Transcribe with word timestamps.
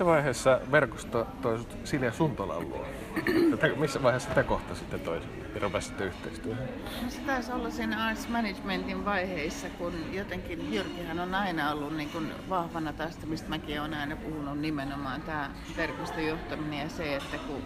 Missä 0.00 0.12
vaiheessa 0.12 0.60
verkosto 0.70 1.26
toi 1.42 1.58
sut 1.58 1.76
Silja 1.84 2.12
Suntolan 2.12 2.68
luo? 2.68 2.86
Te, 3.60 3.74
missä 3.76 4.02
vaiheessa 4.02 4.30
te 4.30 4.42
kohtasitte 4.42 4.98
toisen 4.98 5.30
ja 5.54 5.60
rupesitte 5.60 6.04
yhteistyöhön? 6.04 6.68
No 7.02 7.10
se 7.10 7.20
taisi 7.20 7.52
olla 7.52 7.70
siinä 7.70 8.06
arts 8.06 8.28
managementin 8.28 9.04
vaiheissa, 9.04 9.66
kun 9.78 9.92
jotenkin 10.12 10.74
Jyrkihän 10.74 11.20
on 11.20 11.34
aina 11.34 11.72
ollut 11.72 11.96
niin 11.96 12.08
kuin 12.08 12.32
vahvana 12.48 12.92
tästä, 12.92 13.26
mistä 13.26 13.48
mäkin 13.48 13.80
olen 13.80 13.94
aina 13.94 14.16
puhunut 14.16 14.58
nimenomaan, 14.58 15.22
tämä 15.22 15.50
verkostojohtaminen 15.76 16.78
ja 16.78 16.88
se, 16.88 17.16
että 17.16 17.36
kun 17.46 17.62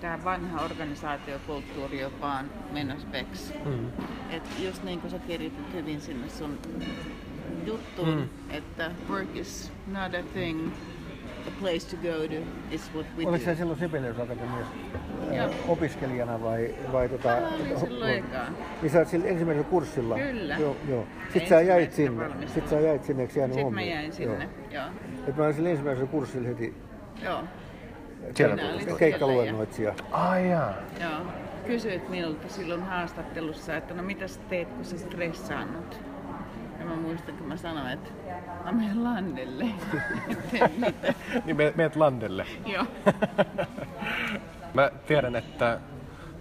tämä 0.00 0.24
vanha 0.24 0.64
organisaatiokulttuuri 0.64 2.04
on 2.04 2.20
vaan 2.20 2.50
menossa 2.72 3.12
veksi. 3.12 3.54
Mm. 3.64 3.88
Et 4.30 4.42
just 4.58 4.82
niin 4.82 5.00
kuin 5.00 5.10
sä 5.10 5.18
kirjoitit 5.18 5.72
hyvin 5.72 6.00
sinne 6.00 6.28
sun 6.28 6.58
juttuun, 7.66 8.08
mm. 8.08 8.28
että 8.50 8.90
work 9.10 9.36
is 9.36 9.72
not 9.86 10.14
a 10.14 10.22
thing, 10.32 10.72
the 11.44 11.50
place 11.60 11.96
to 11.96 11.96
go 11.96 12.28
to 12.28 12.74
is 12.74 12.90
what 12.94 13.06
we 13.18 13.24
Oliko 13.26 13.32
do. 13.32 13.38
se 13.38 13.54
silloin 13.54 13.78
Sibelius 13.78 14.18
Akatemiassa 14.18 14.72
opiskelijana 15.68 16.42
vai, 16.42 16.74
vai 16.92 17.08
tota... 17.08 17.28
Mä 17.28 17.48
olin 17.48 17.78
silloin 17.78 18.14
ekaan. 18.14 18.56
Niin 18.82 18.90
sä 18.90 19.04
sillä 19.04 19.26
ensimmäisellä 19.26 19.68
kurssilla? 19.68 20.18
Kyllä. 20.18 20.56
Joo, 20.56 20.76
joo. 20.88 21.06
Sitten 21.32 21.48
sä 21.48 21.60
jäit 21.60 21.92
sinne. 21.92 22.28
Sitten 22.46 22.68
sä 22.68 22.80
jäit 22.80 23.04
sinne, 23.04 23.22
eikö 23.22 23.38
jäänyt 23.38 23.54
Sitten 23.54 23.74
mä 23.74 23.82
jäin 23.82 24.12
sinne, 24.12 24.48
joo. 24.70 24.84
Et 25.28 25.36
mä 25.36 25.44
olin 25.44 25.54
sillä 25.54 25.68
ensimmäisellä 25.68 26.10
kurssilla 26.10 26.48
heti 26.48 26.74
Joo, 27.24 27.44
Siellä 28.34 28.62
keikkaluennoitsija. 28.98 29.94
Ai 30.10 30.50
jaa. 30.50 30.74
joo. 31.00 31.20
Kysyit 31.66 32.08
minulta 32.08 32.48
silloin 32.48 32.82
haastattelussa, 32.82 33.76
että 33.76 33.94
no 33.94 34.02
mitä 34.02 34.28
sä 34.28 34.40
teet, 34.48 34.68
kun 34.68 34.84
sä 34.84 34.98
stressaannut? 34.98 36.00
Ja 36.80 36.86
mä 36.86 36.96
muistan, 36.96 37.36
kun 37.36 37.48
mä 37.48 37.56
sanoin, 37.56 37.92
että 37.92 38.10
mä 38.64 38.72
menen 38.72 39.04
landelle. 39.04 39.66
Niin 41.44 41.56
me, 41.56 41.72
meet 41.76 41.96
landelle. 41.96 42.46
Joo. 42.66 42.86
Mä 44.74 44.90
tiedän, 45.06 45.36
että, 45.36 45.80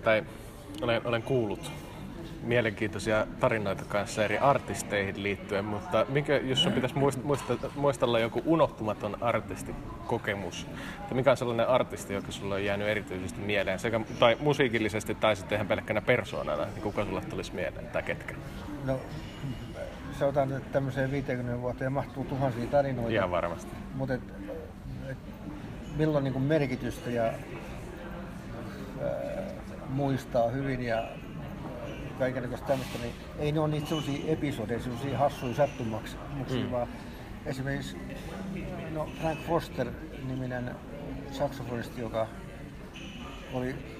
tai 0.04 0.24
olen, 0.82 1.02
olen 1.06 1.24
kuullut 1.24 1.72
mielenkiintoisia 2.44 3.28
tarinoita 3.40 3.86
kanssa 3.88 4.24
eri 4.24 4.38
artisteihin 4.38 5.24
liittyen, 5.24 5.66
mutta 5.66 6.06
mikä, 6.10 6.38
jos 6.38 6.64
sun 6.64 6.74
pitäisi 6.74 6.98
muist, 6.98 7.24
muista, 7.24 7.54
muistella 7.76 8.20
joku 8.20 8.42
unohtumaton 8.46 9.18
artistikokemus, 9.22 10.68
että 11.02 11.16
mikä 11.16 11.32
on 11.32 11.38
sellainen 11.38 11.68
artisti, 11.68 12.14
joka 12.14 12.32
sulle 12.32 12.56
on 12.56 12.66
jäänyt 12.66 12.88
erityisesti 12.88 13.42
mieleen, 13.42 13.80
sekä, 13.80 14.02
tai 14.20 14.38
musiikillisesti 14.40 15.16
tai 15.16 15.36
sitten 15.36 15.56
ihan 15.56 15.68
pelkkänä 15.68 16.02
persoonana, 16.02 16.66
niin 16.66 16.82
kuka 16.82 17.06
sulle 17.06 17.22
tulisi 17.22 17.56
mieleen 17.56 17.88
tai 17.88 18.04
ketkä? 18.04 18.36
No, 18.86 19.00
sanotaan, 20.20 20.52
että 20.52 20.70
tämmöiseen 20.72 21.12
50 21.12 21.62
vuoteen 21.62 21.94
mahtuu 21.94 22.24
tuhansia 22.24 22.68
tarinoita. 22.68 23.12
Ihan 23.12 23.32
varmasti. 23.32 23.72
Mutta 23.96 24.14
et, 24.14 24.22
et, 25.10 25.18
milloin 25.98 26.24
niin 26.24 26.42
merkitystä 26.42 27.10
ja 27.10 27.24
ää, 27.24 27.34
muistaa 29.90 30.50
hyvin 30.50 30.82
ja 30.82 31.04
kaikenlaista 32.20 32.68
tämmöistä, 32.68 33.00
niin 33.00 33.14
ei 33.40 33.52
ne 33.52 33.60
ole 33.60 33.68
niitä 33.68 33.88
sellaisia 33.88 34.32
episodeja, 34.32 34.80
sellaisia 34.80 35.18
hassuja 35.18 35.56
sattumuksia, 35.56 36.20
mm. 36.50 36.72
vaan 36.72 36.88
esimerkiksi 37.46 37.98
no 38.94 39.10
Frank 39.22 39.40
Foster-niminen 39.40 40.76
saksofonisti, 41.32 42.02
joka 42.02 42.28
oli 43.54 43.99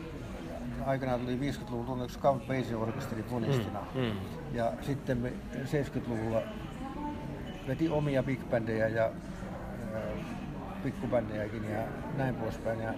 aikanaan 0.86 1.20
tuli 1.20 1.40
50-luvun 1.52 1.86
tunnetuksi 1.86 2.20
Count 2.20 2.48
Basie-orkesterin 2.48 3.26
funistina. 3.26 3.80
Mm, 3.96 4.02
mm. 4.02 4.12
Ja 4.54 4.72
sitten 4.82 5.18
me 5.18 5.34
70-luvulla 5.54 6.42
veti 7.68 7.90
omia 7.90 8.24
big 8.24 8.40
bändejä 8.50 8.88
ja 8.88 9.06
äh, 9.06 9.12
pikkubändejäkin 10.84 11.70
ja 11.72 11.80
näin 12.18 12.36
poispäin. 12.36 12.80
Ja, 12.80 12.90
äh, 12.90 12.96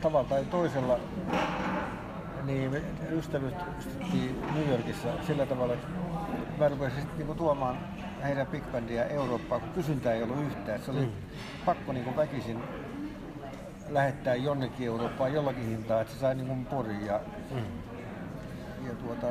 tavalla 0.00 0.28
tai 0.28 0.44
toisella 0.44 0.98
niin 2.44 2.70
me 2.70 2.82
ystävystyttiin 3.10 4.40
New 4.54 4.68
Yorkissa 4.68 5.08
sillä 5.26 5.46
tavalla, 5.46 5.74
että 5.74 5.86
mä 6.58 6.68
rupesin 6.68 6.98
sitten 6.98 7.18
niinku 7.18 7.34
tuomaan 7.34 7.78
heidän 8.22 8.46
big 8.46 8.64
bandia 8.72 9.04
Eurooppaan, 9.04 9.60
kun 9.60 9.70
kysyntää 9.70 10.12
ei 10.12 10.22
ollut 10.22 10.42
yhtään. 10.46 10.80
Se 10.82 10.90
oli 10.90 11.00
Mm. 11.00 11.10
pakko 11.66 11.92
niinku 11.92 12.16
väkisin 12.16 12.58
lähettää 13.88 14.34
jonnekin 14.34 14.86
Eurooppaan 14.86 15.32
jollakin 15.32 15.66
hintaa, 15.66 16.00
että 16.00 16.12
se 16.14 16.18
sai 16.20 16.34
niinku 16.34 16.70
poriin. 16.70 17.06
Ja, 17.06 17.20
Mm. 17.50 17.64
ja 18.88 18.94
tuota, 18.94 19.26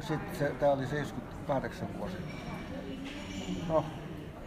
sitten 0.00 0.36
se, 0.38 0.50
tää 0.60 0.72
oli 0.72 0.86
78 0.86 1.88
vuosi. 1.98 2.16
No, 3.68 3.84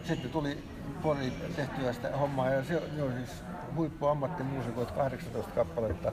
sitten 0.03 0.31
tuli 0.31 0.63
Pori 1.03 1.33
tehtyä 1.55 1.93
sitä 1.93 2.17
hommaa 2.17 2.49
ja 2.49 2.63
se, 2.63 2.81
ne 2.95 3.03
oli 3.03 3.13
siis 3.13 3.43
huippuammattimuusikoita 3.75 4.93
18 4.93 5.51
kappaletta, 5.51 6.11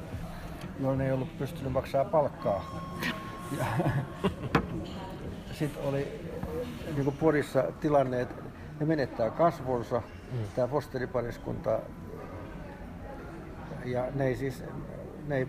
joille 0.81 1.05
ei 1.07 1.13
ollut 1.13 1.39
pystynyt 1.39 1.73
maksaa 1.73 2.05
palkkaa. 2.05 2.65
Ja 3.59 3.65
sitten 5.53 5.83
oli 5.83 6.31
niin 6.95 7.05
kuin 7.05 7.17
Porissa 7.17 7.63
tilanne, 7.81 8.21
että 8.21 8.43
ne 8.81 8.87
menettää 8.87 9.31
kasvonsa, 9.31 10.03
mm. 10.33 10.39
tämä 10.57 10.69
fosteripariskunta, 10.69 11.79
ja 13.85 14.05
ne 14.15 14.27
ei 14.27 14.37
siis 14.37 14.65
ne 15.29 15.37
ei 15.37 15.49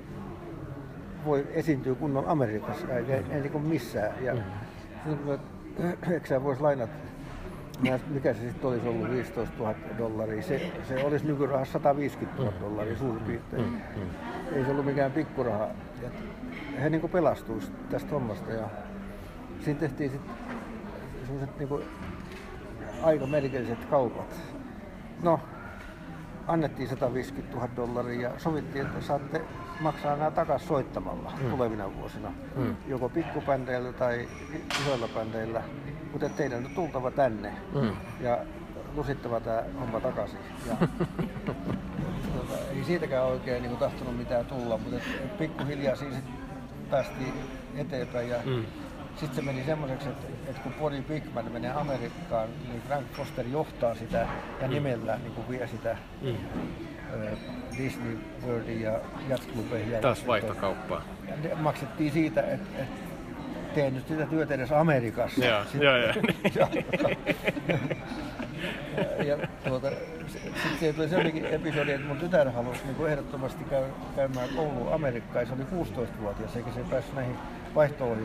voi 1.26 1.48
esiintyä 1.52 1.96
kunnon 1.96 2.28
Amerikassa, 2.28 2.88
ei, 2.88 3.12
ei, 3.14 3.24
ei 3.30 3.42
niin 3.42 3.52
kuin 3.52 3.64
missään. 3.64 4.24
Ja, 4.24 4.36
mm. 4.36 4.42
Eikö 6.12 6.28
sä 6.28 6.44
vois 6.44 6.62
lainata, 6.62 6.94
mikä 8.08 8.34
se 8.34 8.40
sitten 8.40 8.70
olisi 8.70 8.88
ollut, 8.88 9.10
15 9.10 9.56
000 9.58 9.76
dollaria, 9.98 10.42
se, 10.42 10.72
se 10.88 11.04
olisi 11.04 11.26
nykyrahassa 11.26 11.74
150 11.74 12.42
000 12.44 12.54
dollaria 12.62 12.98
suurin 12.98 13.24
piirtein. 13.24 13.82
Ei 14.52 14.66
se 14.66 14.72
ollut 14.72 14.86
mikään 14.86 15.12
pikkuraha. 15.12 15.68
Ja 16.02 16.10
he 16.82 16.90
niin 16.90 17.10
pelastuisi 17.10 17.72
tästä 17.90 18.10
hommasta 18.10 18.52
ja 18.52 18.70
siinä 19.60 19.80
tehtiin 19.80 20.12
sitten 20.12 20.36
sellaiset 21.28 21.60
niin 21.60 21.70
aika 23.04 23.28
merkilliset 23.28 23.86
kaupat. 23.86 24.36
No, 25.24 25.40
annettiin 26.48 26.90
150 26.90 27.56
000 27.58 27.70
dollaria 27.76 28.22
ja 28.30 28.40
sovittiin, 28.40 28.86
että 28.86 29.02
saatte 29.02 29.42
maksaa 29.80 30.16
nämä 30.16 30.32
takaisin 30.32 30.68
soittamalla 30.68 31.32
mm. 31.44 31.50
tulevina 31.50 31.96
vuosina. 31.96 32.32
Mm. 32.56 32.76
Joko 32.88 33.10
pikkubändeillä 33.10 33.94
tai 33.94 34.28
isoilla 34.82 35.08
bändeillä, 35.16 35.62
mutta 36.12 36.30
teidän 36.30 36.66
on 36.66 36.72
tultava 36.76 37.12
tänne 37.12 37.54
Mm. 37.82 37.92
ja 38.20 38.38
lusittava 38.96 39.40
tämä 39.40 39.64
homma 39.80 40.00
takaisin. 40.00 40.40
Ja, 40.68 40.76
tuota, 41.46 42.58
ei 42.76 42.84
siitäkään 42.84 43.26
oikein 43.26 43.64
niin 43.64 43.78
tahtonut 43.78 44.18
mitään 44.18 44.46
tulla, 44.46 44.78
mutta 44.78 44.98
pikkuhiljaa 45.38 45.96
siinä 45.96 46.18
päästiin 46.90 47.34
eteenpäin. 47.76 48.30
Ja 48.30 48.38
Mm. 48.46 48.66
Sitten 49.16 49.36
se 49.36 49.42
meni 49.42 49.64
semmoiseksi, 49.66 50.10
että, 50.10 50.28
että 50.50 50.62
kun 50.62 50.74
Bonnie 50.74 51.02
Bigman 51.02 51.52
menee 51.52 51.72
Amerikkaan, 51.72 52.50
niin 52.70 52.82
Frank 52.88 53.06
Foster 53.14 53.46
johtaa 53.48 53.96
sitä 53.96 54.28
ja 54.62 54.68
nimellä 54.68 55.18
niin 55.24 55.34
kuin 55.34 55.50
vie 55.50 55.68
sitä 55.68 55.98
Mm. 56.22 56.36
ö, 57.14 57.30
Disney 57.78 58.18
Worldin 58.48 58.82
ja 58.82 59.00
jazzklubeihin. 59.30 59.92
Ja 59.92 60.00
Taas 60.02 60.28
vaihtokauppaa. 60.28 61.02
ja 61.30 61.34
ne 61.44 61.56
maksettiin 61.56 62.12
siitä, 62.12 62.42
että, 62.42 62.80
että 62.82 62.96
teen 63.76 63.94
nyt 63.96 64.08
sitä 64.08 64.26
työtä 64.26 64.54
edes 64.54 64.72
Amerikassa. 64.72 65.46
Joo, 65.46 65.62
joo, 65.82 65.98
joo. 65.98 66.14
ja, 69.26 69.38
tuota, 69.68 69.90
sitten 70.28 70.80
siihen 70.80 70.96
tuli 70.96 71.10
sellainenkin 71.10 71.46
episodi, 71.46 71.92
että 71.92 72.08
mun 72.08 72.18
tytär 72.18 72.50
halusi 72.50 72.80
niin 72.84 72.96
kuin 72.96 73.12
ehdottomasti 73.12 73.64
käy, 73.64 73.84
käymään 74.16 74.50
koulua 74.56 74.94
Amerikkaan. 74.96 75.46
ja 75.46 75.48
Se 75.48 75.54
oli 75.54 75.84
16-vuotias, 75.86 76.56
eikä 76.56 76.72
se 76.72 76.80
päässyt 76.90 77.16
näihin 77.16 77.36
vaihto 77.76 78.16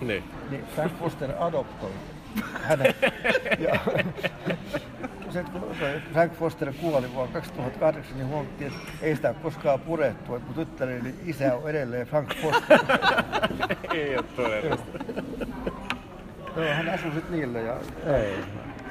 niin, 0.00 0.22
Niin. 0.50 0.64
Frank 0.74 0.92
Foster 0.98 1.30
adoptoi 1.38 1.90
hänet. 2.62 2.96
Ja, 3.58 3.80
se, 5.32 5.44
kun 5.52 5.76
Frank 6.12 6.32
Foster 6.32 6.72
kuoli 6.80 7.14
vuonna 7.14 7.32
2008, 7.32 8.16
niin 8.16 8.28
huomattiin, 8.28 8.72
että 8.72 8.92
ei 9.02 9.16
sitä 9.16 9.34
koskaan 9.42 9.80
purettu, 9.80 10.34
että 10.34 10.46
mun 10.46 10.54
tyttäreni 10.66 11.14
isä 11.26 11.54
on 11.54 11.70
edelleen 11.70 12.06
Frank 12.06 12.34
Foster. 12.42 12.78
Ei 13.94 14.16
ole 14.16 14.24
todellista. 14.36 14.98
Joo, 16.56 16.66
hän 16.74 16.88
asui 16.88 17.12
sitten 17.12 17.32
niillä 17.32 17.60
ja 17.60 17.76
Ei. 18.16 18.34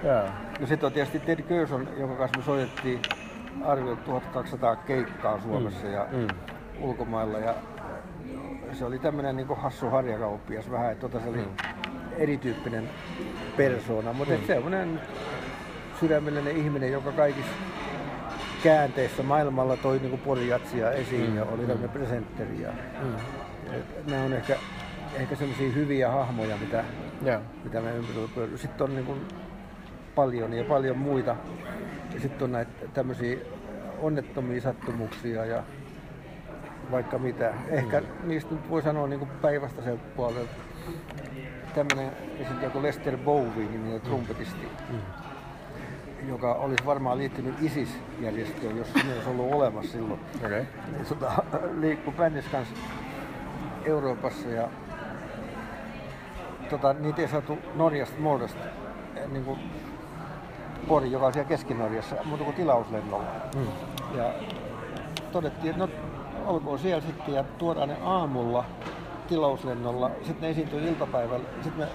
Joo. 0.04 0.24
Ja 0.60 0.68
sitten 0.68 0.88
on 0.88 0.94
tietysti 0.94 1.20
Ted 1.20 1.42
Gerson, 1.42 1.88
jonka 1.98 2.16
kanssa 2.16 2.38
me 2.38 2.44
soitettiin 2.44 3.02
arviolta 3.66 4.02
1200 4.02 4.76
keikkaa 4.76 5.42
Suomessa 5.42 5.88
ja 5.88 6.08
mm. 6.12 6.28
ulkomailla. 6.80 7.38
Ja 7.40 7.56
se 8.74 8.86
oli 8.86 9.00
tämmöinen 9.00 9.36
niin 9.38 9.48
hassu 9.58 9.90
harjakauppias 9.90 10.72
vähän, 10.72 10.92
että 10.92 11.10
tota 11.10 11.24
se 11.24 11.30
oli 11.30 11.48
erityyppinen 12.18 12.90
persoona, 13.58 14.14
mutta 14.14 14.34
mm. 14.34 14.44
semmoinen 14.48 15.02
sydämellinen 16.00 16.58
ihminen, 16.58 16.92
joka 16.92 17.12
kaikissa 17.12 17.52
käänteissä 18.64 19.24
maailmalla 19.24 19.78
toi 19.78 20.00
niin 20.00 20.20
pori 20.20 20.48
jatsia 20.48 20.92
esiin 20.92 21.36
ja 21.36 21.44
oli 21.46 21.62
tämmöinen 21.62 21.90
presentteri. 21.90 22.62
Ja, 22.62 22.70
Mm. 23.04 23.16
et 23.76 24.08
nämä 24.08 24.24
on 24.24 24.34
ehkä 24.34 24.56
ehkä 25.16 25.36
sellaisia 25.36 25.72
hyviä 25.72 26.12
hahmoja, 26.12 26.58
mitä, 26.58 26.84
Joo. 27.26 27.40
mitä 27.64 27.82
me 27.82 27.92
ympärillä. 27.96 28.58
Sitten 28.58 28.84
on 28.84 28.96
niin 28.96 29.06
kuin 29.06 29.22
paljon 30.20 30.54
ja 30.54 30.64
paljon 30.64 30.98
muita. 30.98 31.36
Ja 32.14 32.20
sitten 32.20 32.44
on 32.46 32.52
näitä 32.52 32.72
tämmöisiä 32.94 33.38
onnettomia 34.02 34.62
sattumuksia 34.62 35.46
ja 35.46 35.64
vaikka 36.92 37.20
mitä. 37.20 37.54
Ehkä 37.68 38.02
niistä 38.24 38.56
nyt 38.56 38.70
voi 38.70 38.82
sanoa 38.82 39.08
niin 39.08 39.20
kuin 39.20 39.32
päinvastaisen 39.42 40.00
puolelta. 40.16 40.52
Tämmöinen 41.76 42.12
esiintyjä 42.40 42.70
kuin 42.70 42.84
Lester 42.84 43.18
Bowie, 43.18 43.66
niminen 43.72 44.02
trumpetisti, 44.02 44.68
joka 46.28 46.54
olisi 46.54 46.86
varmaan 46.86 47.18
liittynyt 47.18 47.56
ISIS-järjestöön, 47.62 48.78
jos 48.78 48.94
se 48.94 49.14
olisi 49.14 49.30
ollut 49.30 49.54
olemassa 49.54 49.92
silloin. 49.92 50.20
Niin, 50.92 51.06
Tota, 51.06 51.44
liikkui 51.80 52.14
bändissä 52.14 52.52
kanssa 52.52 52.76
Euroopassa 53.86 54.50
ja 54.50 54.70
tota, 56.70 56.94
niitä 56.94 57.22
ei 57.22 57.28
saatu 57.28 57.58
Norjasta 57.76 58.20
muodosta 58.20 58.64
niin 59.32 59.46
kuin 59.46 59.60
Pori, 60.90 61.12
joka 61.12 61.26
on 61.26 61.34
siellä 61.34 61.50
Keski-Norjassa, 61.50 62.16
muuta 62.26 62.44
kuin 62.44 62.56
tilauslennolla. 62.56 63.26
Mm. 63.56 63.68
Ja 64.18 64.34
todettiin, 65.32 65.72
että 65.72 65.86
no 65.86 65.90
olkoon 66.46 66.80
siellä 66.80 67.02
sitten 67.02 67.36
ja 67.36 67.44
tuodaan 67.44 67.90
ne 67.90 67.98
aamulla 68.04 68.66
tilauslennolla, 69.28 70.12
sitten 70.18 70.42
ne 70.42 70.50
esiintyy 70.50 70.88
iltapäivällä, 70.88 71.46
sitten 71.64 71.86
me 71.86 71.88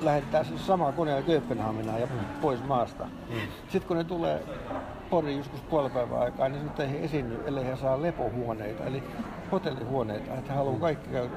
lähetetään 0.00 0.44
siis 0.44 0.66
samaa 0.66 0.92
koneella 0.92 1.22
Kööpenhaminaan 1.22 2.00
ja 2.00 2.08
pois 2.40 2.64
maasta. 2.64 3.08
Sitten 3.68 3.88
kun 3.88 3.96
ne 3.96 4.04
tulee 4.04 4.42
Poriin 5.10 5.38
joskus 5.38 5.60
puolipäivän 5.60 6.20
aikaa, 6.20 6.48
niin 6.48 6.62
sitten 6.62 6.86
ei 6.86 6.92
he 6.92 7.04
esiinny, 7.04 7.40
ellei 7.46 7.66
he 7.66 7.76
saa 7.76 8.02
lepohuoneita, 8.02 8.84
eli 8.84 9.02
hotellihuoneita, 9.52 10.34
että 10.34 10.52
he 10.52 10.58
haluaa 10.58 10.80
kaikki 10.80 11.10
käydä 11.10 11.30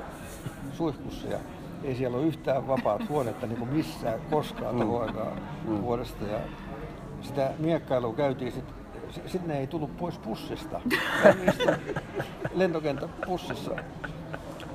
suihkussa 0.73 1.27
ja 1.27 1.37
ei 1.83 1.95
siellä 1.95 2.17
ole 2.17 2.25
yhtään 2.25 2.67
vapaat 2.67 3.09
huonetta 3.09 3.47
niin 3.47 3.57
kuin 3.57 3.73
missään 3.73 4.19
koskaan 4.29 4.75
mm. 4.75 5.01
aikaa 5.01 5.35
vuodesta. 5.81 6.25
Ja 6.25 6.39
sitä 7.23 7.51
miekkailua 7.59 8.13
käytiin 8.13 8.51
sitten 8.51 8.75
sitten 9.25 9.47
ne 9.47 9.59
ei 9.59 9.67
tullut 9.67 9.97
pois 9.97 10.17
pussista. 10.17 10.81
Lentokentän 12.53 13.09
pussissa 13.25 13.71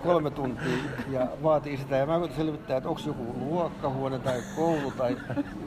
kolme 0.02 0.30
tuntia 0.30 0.78
ja 1.10 1.26
vaatii 1.42 1.76
sitä. 1.76 1.96
Ja 1.96 2.06
mä 2.06 2.18
koitin 2.18 2.36
selvittää, 2.36 2.76
että 2.76 2.88
onko 2.88 3.00
joku 3.06 3.34
luokkahuone 3.40 4.18
tai 4.18 4.40
koulu 4.56 4.90
tai 4.90 5.16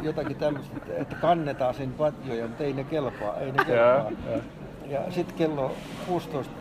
jotakin 0.02 0.36
tämmöistä, 0.38 0.78
että- 0.98 1.16
kannetaan 1.16 1.74
sen 1.74 1.94
patjoja, 1.94 2.48
mutta 2.48 2.64
ei 2.64 2.74
ne 2.74 2.84
kelpaa. 2.84 3.38
Ei 3.38 3.52
ne 3.52 3.66
kelpaa. 3.66 4.12
Ja 4.88 5.12
sitten 5.12 5.36
kello 5.36 5.72
16 6.08 6.54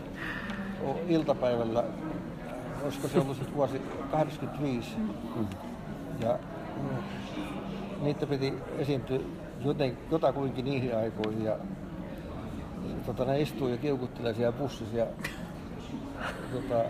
o- 0.87 1.01
iltapäivällä, 1.09 1.85
olisiko 2.85 3.09
se 3.09 3.19
ollut 3.19 3.37
sitten 3.37 3.57
vuosi 3.57 3.83
85, 4.11 4.97
ja 6.21 6.39
mm, 6.77 6.97
niitä 8.05 8.27
piti 8.27 8.55
esiintyä 8.79 9.19
joten, 9.65 9.99
jotakuinkin 10.11 10.65
niihin 10.65 10.97
aikoihin. 10.97 11.45
Ja, 11.45 11.57
tota, 13.07 13.25
ne 13.25 13.41
istuu 13.41 13.69
ja 13.69 13.77
kiukuttelee 13.77 14.35
siellä 14.35 14.53
bussissa 14.53 14.97
ja 14.97 15.07
tota, 16.53 16.85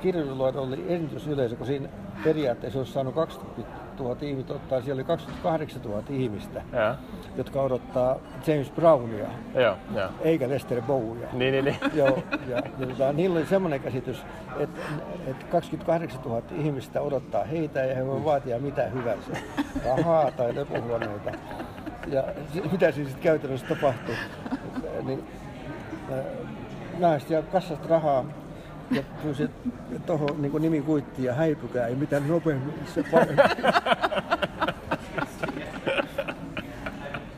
kirjoituloilla 0.00 0.60
oli 0.60 0.84
esitysyleisö, 0.88 1.56
kun 1.56 1.66
siinä 1.66 1.88
periaatteessa 2.24 2.78
olisi 2.78 2.92
saanut 2.92 3.14
20 3.14 3.82
000 3.98 4.16
ihmistä 4.20 4.54
ottaa, 4.54 4.80
siellä 4.80 5.00
oli 5.00 5.04
28 5.04 5.82
000 5.82 6.02
ihmistä, 6.10 6.62
Joo. 6.72 6.94
jotka 7.36 7.62
odottaa 7.62 8.16
James 8.46 8.70
Brownia, 8.70 9.26
Joo, 9.54 9.76
joo. 9.94 10.08
eikä 10.20 10.48
Lester 10.48 10.82
Bowiea. 10.82 11.28
Niin, 11.32 11.52
niin, 11.52 11.64
niin. 11.64 11.76
Joo, 11.94 12.18
ja, 12.48 12.56
ja 12.78 12.86
tota, 12.86 13.12
niillä 13.12 13.38
oli 13.38 13.46
semmoinen 13.46 13.80
käsitys, 13.80 14.22
että, 14.58 14.80
että 15.26 15.46
28 15.46 16.22
000 16.22 16.42
ihmistä 16.58 17.00
odottaa 17.00 17.44
heitä 17.44 17.84
ja 17.84 17.94
he 17.94 18.06
voi 18.06 18.24
vaatia 18.24 18.58
mitä 18.58 18.82
hyvänsä, 18.82 19.30
rahaa 19.84 20.30
tai 20.30 20.54
lepohuoneita. 20.54 21.30
Ja 22.06 22.24
se- 22.54 22.60
mitä 22.72 22.92
siinä 22.92 23.08
sitten 23.08 23.22
käytännössä 23.22 23.66
tapahtuu, 23.66 24.14
niin 25.02 25.24
äh, 26.12 26.18
naiset 26.98 27.30
ja 27.30 27.42
kassasta 27.42 27.88
rahaa 27.88 28.24
ja 28.90 29.02
pyysi 29.22 29.50
tuohon 30.06 30.42
niin 30.42 30.52
nimikuittiin 30.62 31.26
ja 31.26 31.34
häipykää 31.34 31.88
ja 31.88 31.96
mitä 31.96 32.20
nopeammin 32.20 32.74
se 32.94 33.02
parempi. 33.10 33.42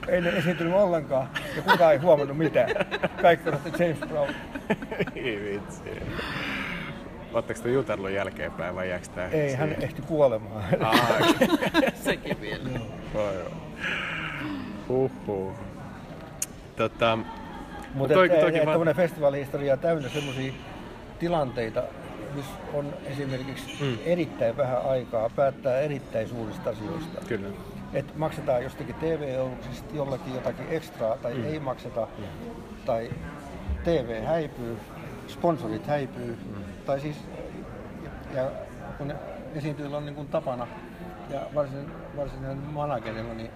Ei 0.09 0.21
ne 0.21 0.29
esiintynyt 0.29 0.75
ollenkaan 0.75 1.29
ja 1.57 1.63
kukaan 1.63 1.93
ei 1.93 1.99
huomannut 1.99 2.39
mitään. 2.39 2.69
Kaikki 3.23 3.49
odotti 3.49 3.71
James 3.85 3.99
Brown. 4.09 4.31
Ei 5.15 5.41
vitsi. 5.53 5.83
Oletteko 7.33 7.61
te 7.63 7.71
jutellut 7.71 8.11
jälkeenpäin 8.11 8.75
vai 8.75 8.89
jääkö 8.91 9.07
tää? 9.15 9.29
Ei, 9.29 9.55
hän 9.55 9.77
ehti 9.81 10.03
kuolemaan. 10.03 10.65
Ah, 10.81 11.19
Sekin 11.95 12.41
vielä. 12.41 12.69
joo, 13.15 13.33
joo. 13.33 13.51
Huhhuh. 14.89 15.53
Tota, 16.77 17.19
Mutta 17.95 18.15
toi- 18.15 18.29
toi, 18.29 18.39
toikin 18.41 18.59
vaan- 18.61 18.67
tuommoinen 18.67 18.97
festivaalihistoria 18.97 19.73
on 19.73 19.79
täynnä 19.79 20.09
semmoisia 20.09 20.53
tilanteita, 21.19 21.83
missä 22.35 22.53
on 22.75 22.95
esimerkiksi 23.07 23.77
mm. 23.85 23.99
erittäin 24.05 24.57
vähän 24.57 24.83
aikaa 24.87 25.31
päättää 25.37 25.81
erittäin 25.81 26.29
suurista 26.29 26.71
asioista. 26.71 27.21
kyllä. 27.29 27.49
Että 27.93 28.13
maksetaan 28.17 28.63
jostakin 28.63 28.95
TV-ouluksista 28.95 29.97
jollakin 29.97 30.35
jotakin 30.35 30.67
ekstraa 30.71 31.17
tai 31.17 31.35
mm. 31.35 31.45
ei 31.45 31.61
makseta, 31.61 32.09
mm. 32.19 32.25
tai 32.87 33.11
TV 33.85 34.23
häipyy, 34.25 34.77
sponsorit 35.29 35.87
häipyy, 35.87 36.39
mm. 36.57 36.65
tai 36.87 37.01
siis, 37.01 37.17
ja 38.35 38.51
kun 38.99 39.15
esiintyjillä 39.55 39.97
on 39.97 40.07
niin 40.07 40.15
kuin 40.15 40.29
tapana, 40.29 40.67
ja 41.31 41.41
varsin, 41.55 41.91
varsinainen 42.17 42.59
managerilla, 42.59 43.35
niin 43.35 43.51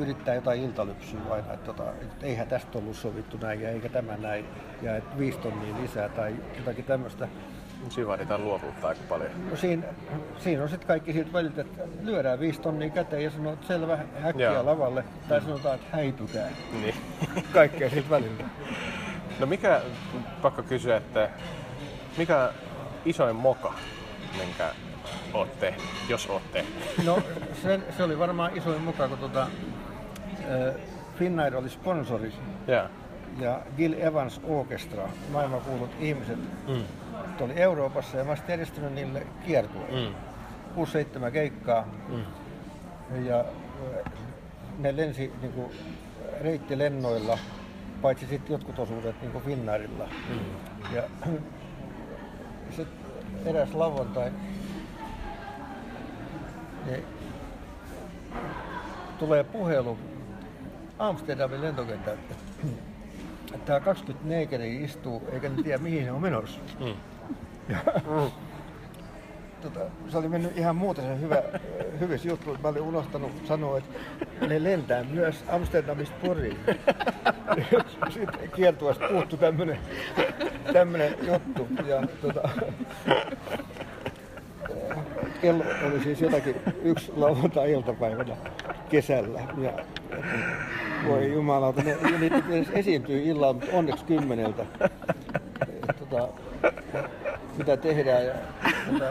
yrittää 0.00 0.34
jotain 0.34 0.62
iltalypsyä 0.62 1.20
aina, 1.30 1.52
että, 1.52 1.72
tota, 1.72 1.90
että 2.02 2.26
eihän 2.26 2.48
tästä 2.48 2.78
ollut 2.78 2.96
sovittu 2.96 3.36
näin 3.36 3.60
ja 3.60 3.70
eikä 3.70 3.88
tämä 3.88 4.16
näin, 4.16 4.46
ja 4.82 4.96
että 4.96 5.18
viisi 5.18 5.38
tonnia 5.38 5.82
lisää 5.82 6.08
tai 6.08 6.34
jotakin 6.58 6.84
tämmöistä. 6.84 7.28
Siinä 7.88 8.08
vaaditaan 8.08 8.44
luovuutta 8.44 8.88
aika 8.88 9.00
paljon. 9.08 9.30
No 9.50 9.56
siinä, 9.56 9.82
siinä 10.38 10.62
on 10.62 10.68
sitten 10.68 10.88
kaikki 10.88 11.12
siitä 11.12 11.32
väliltä, 11.32 11.60
että 11.60 11.82
lyödään 12.02 12.40
viisi 12.40 12.60
tonnia 12.60 12.90
käteen 12.90 13.24
ja 13.24 13.30
sanoo, 13.30 13.52
että 13.52 13.66
selvä, 13.66 13.98
häkkiä 14.20 14.52
Joo. 14.52 14.66
lavalle, 14.66 15.04
tai 15.28 15.40
sanotaan, 15.40 15.74
että 15.74 15.96
häipykää. 15.96 16.48
Niin. 16.82 16.94
Kaikkea 17.52 17.90
siitä 17.90 18.10
väliltä. 18.10 18.44
No 19.38 19.46
mikä, 19.46 19.80
pakko 20.42 20.62
kysyä, 20.62 20.96
että 20.96 21.30
mikä 22.18 22.52
isoin 23.04 23.36
moka, 23.36 23.74
minkä 24.38 24.70
oot 25.34 25.60
tehnyt, 25.60 25.84
jos 26.08 26.26
oot 26.26 26.52
tehnyt? 26.52 26.74
No 27.04 27.22
se, 27.62 27.80
se 27.96 28.02
oli 28.02 28.18
varmaan 28.18 28.56
isoin 28.56 28.82
mukaan, 28.82 29.10
kun 29.10 29.18
tota, 29.18 29.46
Finnair 31.18 31.56
oli 31.56 31.68
sponsori 31.68 32.32
Joo. 32.66 32.86
ja 33.38 33.60
Gil 33.76 33.94
Evans 33.98 34.40
Orchestra, 34.44 35.08
maailman 35.32 35.60
kuulut 35.60 35.90
ihmiset, 36.00 36.38
mm. 36.68 36.82
oli 37.40 37.52
Euroopassa 37.56 38.16
ja 38.16 38.24
mä 38.24 38.30
olisin 38.30 38.46
järjestänyt 38.48 38.92
niille 38.92 39.26
kiertueen. 39.46 39.94
Mm. 39.94 40.14
6-7 41.28 41.30
keikkaa. 41.30 41.88
Mm. 42.08 42.24
Ja 43.26 43.40
äh, 43.40 44.12
ne 44.78 44.96
lensi 44.96 45.32
niin 45.42 45.52
kuin, 45.52 45.72
reittilennoilla, 46.40 47.38
paitsi 48.02 48.26
sitten 48.26 48.52
jotkut 48.52 48.78
osuudet 48.78 49.20
niin 49.20 49.32
kuin 49.32 49.44
Finnairilla. 49.44 50.08
Mm. 50.28 50.40
Ja 50.94 51.02
sitten 52.76 53.00
eräs 53.44 53.74
lauantai 53.74 54.30
niin 56.86 57.04
tulee 59.18 59.44
puhelu 59.44 59.98
Amsterdamin 61.00 61.62
lentokentältä. 61.62 62.34
Tämä 63.66 63.80
20 63.80 64.28
neekeriä 64.28 64.84
istuu 64.84 65.22
eikä 65.32 65.48
ne 65.48 65.62
tiedä 65.62 65.78
mihin 65.78 66.04
se 66.04 66.12
on 66.12 66.22
menossa. 66.22 66.60
Mm. 66.80 66.94
Ja, 67.68 67.78
tota, 69.62 69.80
se 70.08 70.18
oli 70.18 70.28
mennyt 70.28 70.58
ihan 70.58 70.76
muuten 70.76 71.04
se 71.04 71.20
hyvä, 71.20 71.42
hyvissä 72.00 72.28
juttu. 72.28 72.56
Mä 72.62 72.68
olin 72.68 72.82
unohtanut 72.82 73.32
sanoa, 73.48 73.78
että 73.78 74.46
ne 74.46 74.64
lentää 74.64 75.04
myös 75.04 75.44
Amsterdamista 75.48 76.16
Poriin. 76.26 76.58
Sitten 78.14 78.50
kiertueesta 78.54 79.08
puuttu 79.08 79.36
tämmönen, 79.36 79.78
tämmönen 80.72 81.14
juttu. 81.22 81.68
Ja, 81.86 82.02
tota, 82.22 82.48
kello 85.40 85.64
oli 85.86 86.02
siis 86.02 86.20
jotakin 86.20 86.56
yksi 86.82 87.12
lauantai-iltapäivänä 87.16 88.36
kesällä. 88.90 89.40
Ja, 89.58 89.72
voi 91.08 91.32
jumalauta, 91.32 91.82
ne, 91.82 91.96
niitä 92.18 92.42
edes 92.50 92.68
esiintyy 92.72 93.22
illalla, 93.22 93.52
mutta 93.52 93.76
onneksi 93.76 94.04
kymmeneltä. 94.04 94.66
Tota, 95.98 96.28
mitä 97.58 97.76
tehdään. 97.76 98.26
Ja, 98.26 98.34
tota, 98.92 99.04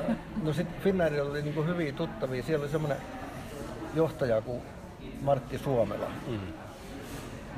no 0.44 0.54
sitten 0.54 0.82
Finnairilla 0.82 1.32
oli 1.32 1.42
niinku 1.42 1.64
hyviä 1.64 1.92
tuttavia. 1.92 2.44
Siellä 2.44 2.64
oli 2.64 2.72
semmoinen 2.72 2.98
johtaja 3.96 4.42
kuin 4.42 4.62
Martti 5.22 5.58
Suomela. 5.58 6.08
Mm. 6.28 6.40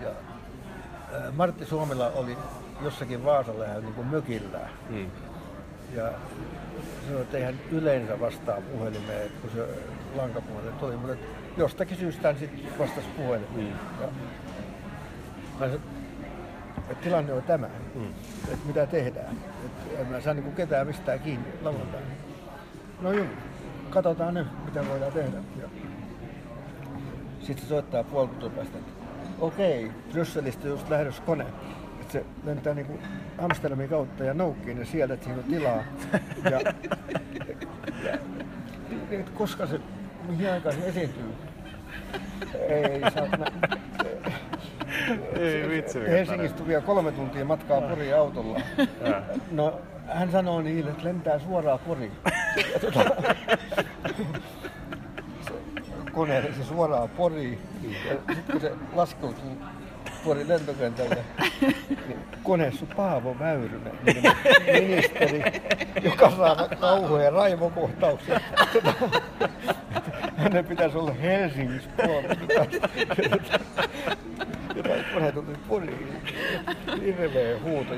Ja, 0.01 0.09
ää, 1.13 1.31
Martti 1.31 1.65
Suomela 1.65 2.11
oli 2.15 2.37
jossakin 2.81 3.25
Vaasan 3.25 3.59
lähellä 3.59 3.81
niin 3.81 4.07
mökillään. 4.07 4.69
Mm. 4.89 5.11
Ja 5.95 6.11
sanoi, 7.07 7.21
että 7.21 7.37
eihän 7.37 7.55
yleensä 7.71 8.19
vastaa 8.19 8.61
puhelimeen, 8.61 9.31
kun 9.41 9.49
se 9.49 9.67
lankapuhelin 10.15 10.73
tuli, 10.73 10.97
mutta 10.97 11.15
jostakin 11.57 11.97
syystä 11.97 12.27
hän 12.27 12.37
sitten 12.37 12.79
vastasi 12.79 13.07
puhelimeen. 13.17 13.73
Ja 14.01 14.07
sanoin, 15.59 15.81
että 16.89 17.03
tilanne 17.03 17.33
on 17.33 17.43
tämä, 17.43 17.67
että 18.51 18.67
mitä 18.67 18.85
tehdään. 18.85 19.37
Että 19.65 20.01
en 20.01 20.07
mä 20.07 20.21
saa 20.21 20.33
niin 20.33 20.55
ketään 20.55 20.87
mistään 20.87 21.19
kiinni 21.19 21.47
lauantaina. 21.61 22.07
No 23.01 23.11
joo, 23.11 23.25
katsotaan 23.89 24.33
nyt, 24.33 24.47
mitä 24.65 24.87
voidaan 24.87 25.11
tehdä. 25.11 25.37
Ja 25.61 25.69
sitten 27.39 27.63
se 27.63 27.69
soittaa 27.69 28.03
puoli 28.03 28.27
tuntia 28.27 28.49
päästä, 28.49 28.77
okei, 29.39 29.91
Brysselistä 30.11 30.67
just 30.67 30.89
lähdössä 30.89 31.23
kone. 31.23 31.45
Se 32.11 32.25
lentää 32.43 32.73
niinku 32.73 32.99
Amsterdamin 33.37 33.89
kautta 33.89 34.23
ja 34.23 34.33
noukkiin 34.33 34.77
ja 34.77 34.85
sieltä, 34.85 35.13
että 35.13 35.23
siinä 35.25 35.39
on 35.39 35.43
tilaa. 35.49 35.83
Ja, 36.43 36.51
ja, 36.51 36.61
ja 39.11 39.23
koska 39.33 39.67
se, 39.67 39.79
mihin 40.29 40.51
aikaan 40.51 40.75
se 40.75 40.87
esiintyy? 40.87 41.33
Ei, 42.69 43.01
saatana. 43.01 43.45
Ei 45.39 45.69
vitsi, 45.69 45.99
Helsingistä 45.99 46.57
tuli 46.57 46.67
vielä 46.67 46.81
kolme 46.81 47.11
tuntia 47.11 47.45
matkaa 47.45 47.81
Poriin 47.81 48.15
autolla. 48.15 48.59
tarina. 48.99 49.21
No, 49.51 49.81
hän 50.07 50.31
sanoo 50.31 50.61
niin, 50.61 50.87
että 50.87 51.03
lentää 51.03 51.39
suoraan 51.39 51.79
Poriin. 51.79 52.11
Ja 52.73 52.79
tota, 52.79 53.03
se 56.57 56.63
suoraan 56.63 57.09
Poriin. 57.09 57.59
Ja 58.09 58.35
sitten 58.35 58.51
kun 58.51 58.61
se 58.61 58.71
laskeutuu 58.93 59.57
Porin 60.23 60.47
lentokentälle, 60.47 61.17
niin 61.61 62.19
koneessa 62.43 62.85
on 62.89 62.95
Paavo 62.95 63.35
Väyrynen, 63.39 63.93
niminen 64.05 64.35
ministeri, 64.73 65.43
joka 66.01 66.31
saa 66.31 66.67
kauhean 66.79 67.33
raivokohtauksia. 67.33 68.39
Tota, 68.73 68.93
hänen 70.37 70.65
pitäisi 70.65 70.97
olla 70.97 71.13
Helsingissä 71.13 71.89
puolella. 71.97 72.35
Jotain 74.75 75.05
kone 75.13 75.31
tuli 75.31 75.57
Poriin. 75.67 76.21
Hirveä 77.01 77.59
huuto. 77.63 77.93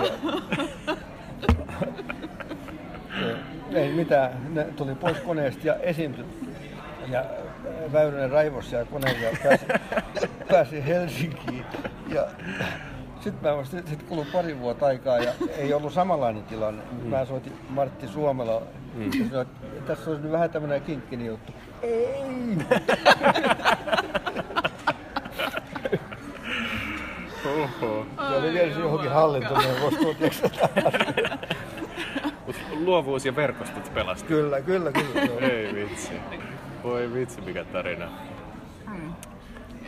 Ei 3.73 3.91
mitään, 3.91 4.31
ne 4.53 4.63
tuli 4.63 4.95
pois 4.95 5.17
koneesta 5.17 5.67
ja 5.67 5.75
esiintyi. 5.75 6.25
Ja 7.13 7.25
Väyrynen 7.93 8.29
raivosi 8.29 8.75
ja 8.75 8.85
koneen 8.85 9.21
ja 9.21 9.29
pääsi, 9.43 9.65
pääsi 10.51 10.85
Helsinkiin. 10.85 11.65
Ja 12.07 12.27
sitten 13.21 13.49
mä 13.49 13.57
vasta, 13.57 13.77
sit 13.85 14.03
kului 14.03 14.25
pari 14.25 14.59
vuotta 14.59 14.85
aikaa 14.85 15.17
ja 15.17 15.33
ei 15.57 15.73
ollut 15.73 15.93
samanlainen 15.93 16.43
tilanne. 16.43 16.83
Mä 17.03 17.25
soitin 17.25 17.53
Martti 17.69 18.07
Suomela 18.07 18.61
mm. 18.93 19.05
ja 19.05 19.11
sanoin, 19.29 19.47
että 19.47 19.87
tässä 19.87 20.09
olisi 20.09 20.23
nyt 20.23 20.31
vähän 20.31 20.49
tämmöinen 20.49 20.81
kinkkinen 20.81 21.25
juttu. 21.25 21.53
Ei! 21.81 22.57
Oho. 27.45 28.05
Se 28.29 28.35
oli 28.35 28.53
vielä 28.53 28.79
johonkin 28.79 29.09
sä? 29.09 30.49
Mut 32.45 32.55
luovuus 32.79 33.25
ja 33.25 33.35
verkostot 33.35 33.93
pelasti. 33.93 34.27
Kyllä, 34.27 34.61
kyllä, 34.61 34.91
kyllä. 34.91 35.47
Ei 35.47 35.75
vitsi. 35.75 36.11
Voi 36.83 37.13
vitsi, 37.13 37.41
mikä 37.41 37.63
tarina. 37.63 38.05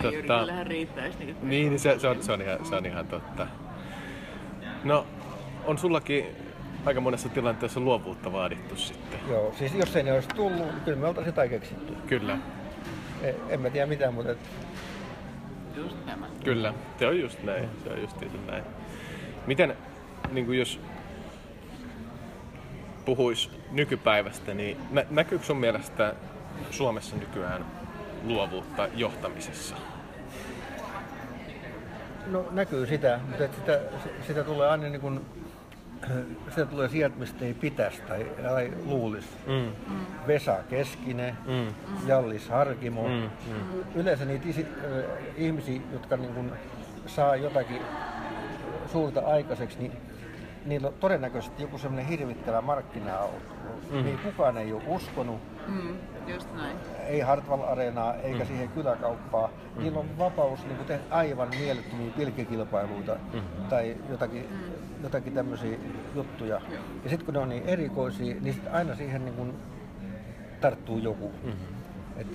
Ei 0.03 0.11
Jyrkillähän 0.13 0.67
riittäisi 0.67 1.17
niitä. 1.19 1.39
Niin, 1.43 1.69
niin 1.69 1.79
se, 1.79 1.99
se, 1.99 2.07
on, 2.07 2.23
se, 2.23 2.31
on 2.31 2.41
ihan, 2.41 2.65
se 2.65 2.75
on 2.75 2.85
ihan 2.85 3.07
totta. 3.07 3.47
No, 4.83 5.05
on 5.65 5.77
sullakin 5.77 6.25
aika 6.85 7.01
monessa 7.01 7.29
tilanteessa 7.29 7.79
luovuutta 7.79 8.31
vaadittu 8.33 8.75
sitten. 8.75 9.19
Joo, 9.29 9.53
siis 9.57 9.73
jos 9.73 9.95
ei 9.95 10.03
ne 10.03 10.13
olisi 10.13 10.27
tullut, 10.27 10.57
niin 10.59 10.81
kyllä 10.85 10.97
me 10.97 11.07
oltaisiin 11.07 11.29
jotain 11.31 11.49
keksitty. 11.49 11.93
Kyllä, 12.07 12.37
En, 13.21 13.35
en 13.49 13.59
mä 13.61 13.69
tiedä 13.69 13.87
mitään, 13.87 14.13
mutta 14.13 14.31
et, 14.31 14.37
Just 15.75 15.97
nämä. 16.05 16.27
kyllä. 16.43 16.73
Se 16.99 17.07
on 17.07 17.19
just 17.19 17.43
näin. 17.43 17.69
Se 17.83 17.89
on 17.89 18.01
just 18.01 18.17
näin. 18.51 18.63
Miten, 19.47 19.75
niin 20.31 20.45
kuin 20.45 20.59
jos 20.59 20.79
puhuis 23.05 23.51
nykypäivästä, 23.71 24.53
niin 24.53 24.77
nä- 24.91 25.05
näkyykö 25.09 25.45
sun 25.45 25.57
mielestä 25.57 26.13
Suomessa 26.71 27.15
nykyään 27.15 27.65
luovuutta 28.23 28.87
johtamisessa? 28.95 29.75
no 32.27 32.45
näkyy 32.51 32.85
sitä, 32.87 33.19
mutta 33.27 33.43
sitä, 33.55 33.79
sitä 34.27 34.43
tulee 34.43 34.69
aina 34.69 34.89
niin 34.89 35.01
kuin, 35.01 35.21
sitä 36.49 36.65
tulee 36.65 36.89
sieltä, 36.89 37.15
mistä 37.19 37.45
ei 37.45 37.53
pitäisi 37.53 38.01
tai, 38.01 38.25
tai 38.43 38.73
luulisi. 38.85 39.27
Mm. 39.47 39.71
Vesa 40.27 40.57
Keskinen, 40.69 41.37
Mm. 41.47 41.67
Jallis 42.07 42.49
Harkimo. 42.49 43.07
Mm. 43.07 43.29
Yleensä 43.95 44.25
niitä 44.25 44.49
isi, 44.49 44.67
ö, 44.83 45.03
ihmisiä, 45.37 45.81
jotka 45.93 46.17
niin 46.17 46.33
kuin 46.33 46.51
saa 47.07 47.35
jotakin 47.35 47.81
suurta 48.91 49.21
aikaiseksi, 49.21 49.77
niin 49.79 49.91
niillä 50.65 50.87
on 50.87 50.93
todennäköisesti 50.99 51.61
joku 51.61 51.77
semmoinen 51.77 52.05
hirvittävä 52.05 52.61
markkina-auto. 52.61 53.55
Mm. 53.91 54.03
Niin 54.03 54.17
kukaan 54.17 54.57
ei 54.57 54.73
ole 54.73 54.83
uskonut, 54.87 55.41
Mm, 55.67 55.97
just 56.27 56.47
näin. 56.55 56.77
ei 57.07 57.19
Hartwall 57.19 57.61
Areenaa 57.63 58.13
eikä 58.13 58.39
mm. 58.39 58.45
siihen 58.45 58.69
kyläkauppaa. 58.69 59.47
Mm. 59.75 59.83
Niillä 59.83 59.99
on 59.99 60.17
vapaus 60.17 60.65
niin 60.65 60.77
tehdä 60.87 61.03
aivan 61.09 61.49
mielettömiä 61.59 62.11
pilkkikilpailuita 62.17 63.15
mm. 63.33 63.41
tai 63.69 63.95
jotakin, 64.09 64.47
mm. 64.51 65.03
jotakin 65.03 65.33
tämmöisiä 65.33 65.77
juttuja. 66.15 66.61
Ja 67.03 67.09
sitten 67.09 67.25
kun 67.25 67.33
ne 67.33 67.39
on 67.39 67.49
niin 67.49 67.63
erikoisia, 67.65 68.35
niin 68.41 68.53
sit 68.53 68.67
aina 68.71 68.95
siihen 68.95 69.25
niin 69.25 69.35
kuin 69.35 69.53
tarttuu 70.61 70.97
joku. 70.97 71.31
Mm-hmm. 71.43 72.21
Et, 72.21 72.27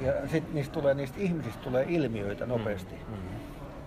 ja 0.00 0.12
sitten 0.28 0.54
niistä, 0.54 0.72
tulee, 0.72 0.94
niistä 0.94 1.20
ihmisistä 1.20 1.62
tulee 1.62 1.86
ilmiöitä 1.88 2.46
nopeasti. 2.46 2.94
Mm-hmm. 2.94 3.33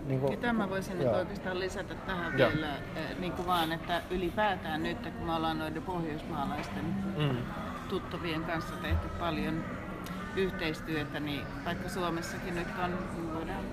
Niin 0.07 0.31
Ja 0.31 0.37
tämä 0.37 0.69
voisin 0.69 0.97
nyt 0.97 1.05
joo. 1.07 1.15
oikeastaan 1.17 1.59
lisätä 1.59 1.95
tähän 1.95 2.39
Joo. 2.39 2.49
vielä, 2.49 2.67
eh, 2.95 3.17
niin 3.19 3.31
kuin 3.33 3.47
vaan, 3.47 3.71
että 3.71 4.01
ylipäätään 4.09 4.83
nyt, 4.83 4.97
kun 5.17 5.25
me 5.27 5.33
ollaan 5.35 5.59
noiden 5.59 5.83
pohjoismaalaisten 5.83 6.83
Mm. 7.17 7.37
tuttavien 7.89 8.43
kanssa 8.43 8.75
tehty 8.75 9.07
paljon 9.19 9.63
yhteistyötä, 10.35 11.19
niin 11.19 11.41
vaikka 11.65 11.89
Suomessakin 11.89 12.55
nyt 12.55 12.67
on, 12.83 12.91
niin 13.15 13.33
voidaan 13.33 13.63